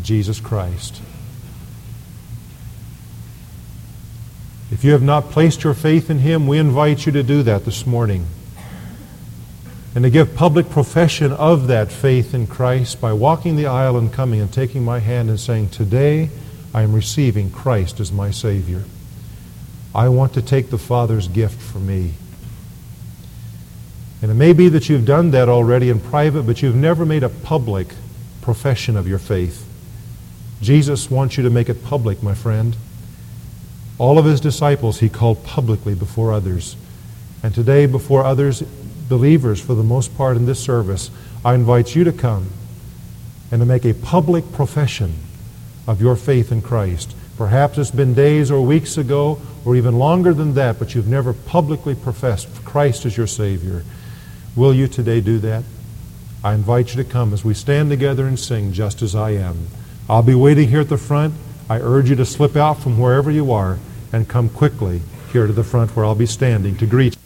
Jesus 0.04 0.40
Christ. 0.40 1.02
If 4.72 4.84
you 4.84 4.92
have 4.92 5.02
not 5.02 5.32
placed 5.32 5.64
your 5.64 5.74
faith 5.74 6.10
in 6.10 6.20
Him, 6.20 6.48
we 6.48 6.58
invite 6.58 7.06
you 7.06 7.12
to 7.14 7.24
do 7.24 7.44
that 7.44 7.66
this 7.66 7.86
morning. 7.86 8.28
And 9.96 10.04
to 10.04 10.10
give 10.10 10.36
public 10.36 10.70
profession 10.70 11.32
of 11.32 11.68
that 11.68 11.92
faith 11.92 12.34
in 12.34 12.46
Christ 12.46 13.02
by 13.02 13.12
walking 13.12 13.56
the 13.56 13.66
aisle 13.66 13.98
and 13.98 14.14
coming 14.14 14.40
and 14.40 14.54
taking 14.54 14.86
my 14.86 15.00
hand 15.00 15.30
and 15.30 15.40
saying, 15.40 15.70
Today 15.70 16.30
I 16.74 16.84
am 16.84 16.94
receiving 16.94 17.50
Christ 17.50 18.00
as 18.00 18.12
my 18.12 18.30
Savior. 18.30 18.84
I 19.94 20.10
want 20.10 20.34
to 20.34 20.42
take 20.42 20.70
the 20.70 20.78
Father's 20.78 21.28
gift 21.28 21.60
for 21.60 21.80
me. 21.80 22.14
And 24.22 24.30
it 24.30 24.36
may 24.36 24.54
be 24.54 24.70
that 24.70 24.90
you've 24.90 25.06
done 25.06 25.32
that 25.32 25.50
already 25.50 25.90
in 25.90 26.00
private, 26.00 26.44
but 26.44 26.62
you've 26.62 26.76
never 26.76 27.06
made 27.06 27.24
a 27.24 27.30
public 27.30 27.88
profession 28.42 28.96
of 28.96 29.08
your 29.08 29.20
faith. 29.20 29.66
Jesus 30.62 31.10
wants 31.10 31.38
you 31.38 31.44
to 31.44 31.50
make 31.50 31.70
it 31.70 31.84
public, 31.84 32.22
my 32.22 32.34
friend. 32.34 32.76
All 33.98 34.18
of 34.18 34.26
his 34.26 34.42
disciples 34.42 35.00
he 35.00 35.10
called 35.10 35.44
publicly 35.44 35.96
before 35.96 36.34
others. 36.34 36.76
And 37.44 37.54
today, 37.54 37.86
before 37.86 38.24
others, 38.24 38.62
believers 38.62 39.62
for 39.62 39.74
the 39.74 39.84
most 39.84 40.16
part 40.18 40.38
in 40.38 40.46
this 40.46 40.60
service, 40.60 41.10
I 41.44 41.56
invite 41.56 41.96
you 41.96 42.04
to 42.04 42.12
come 42.12 42.50
and 43.52 43.62
to 43.62 43.66
make 43.66 43.86
a 43.86 43.94
public 43.94 44.52
profession 44.52 45.16
of 45.88 46.02
your 46.02 46.16
faith 46.16 46.52
in 46.52 46.62
Christ. 46.62 47.16
Perhaps 47.38 47.78
it's 47.78 47.92
been 47.92 48.14
days 48.14 48.52
or 48.52 48.62
weeks 48.62 48.98
ago 48.98 49.42
or 49.66 49.76
even 49.76 49.98
longer 49.98 50.34
than 50.34 50.54
that, 50.56 50.78
but 50.78 50.94
you've 50.94 51.08
never 51.08 51.34
publicly 51.34 51.96
professed 51.96 52.64
Christ 52.66 53.06
as 53.06 53.18
your 53.18 53.28
Savior. 53.28 53.84
Will 54.56 54.74
you 54.74 54.88
today 54.88 55.22
do 55.22 55.40
that? 55.40 55.64
I 56.44 56.54
invite 56.54 56.96
you 56.96 57.04
to 57.04 57.10
come 57.10 57.34
as 57.34 57.44
we 57.44 57.54
stand 57.54 57.90
together 57.90 58.28
and 58.28 58.40
sing 58.40 58.72
Just 58.74 59.02
as 59.02 59.16
I 59.16 59.32
Am. 59.32 59.68
I'll 60.10 60.24
be 60.24 60.34
waiting 60.34 60.70
here 60.70 60.80
at 60.82 60.90
the 60.90 60.98
front. 60.98 61.36
I 61.70 61.80
urge 61.80 62.10
you 62.10 62.16
to 62.16 62.26
slip 62.26 62.56
out 62.56 62.80
from 62.82 62.98
wherever 62.98 63.30
you 63.30 63.52
are 63.52 63.78
and 64.12 64.28
come 64.28 64.50
quickly 64.50 65.02
here 65.32 65.46
to 65.46 65.54
the 65.54 65.64
front 65.64 65.96
where 65.96 66.04
I'll 66.04 66.16
be 66.16 66.26
standing 66.26 66.76
to 66.78 66.88
greet 66.88 67.14
you. 67.14 67.20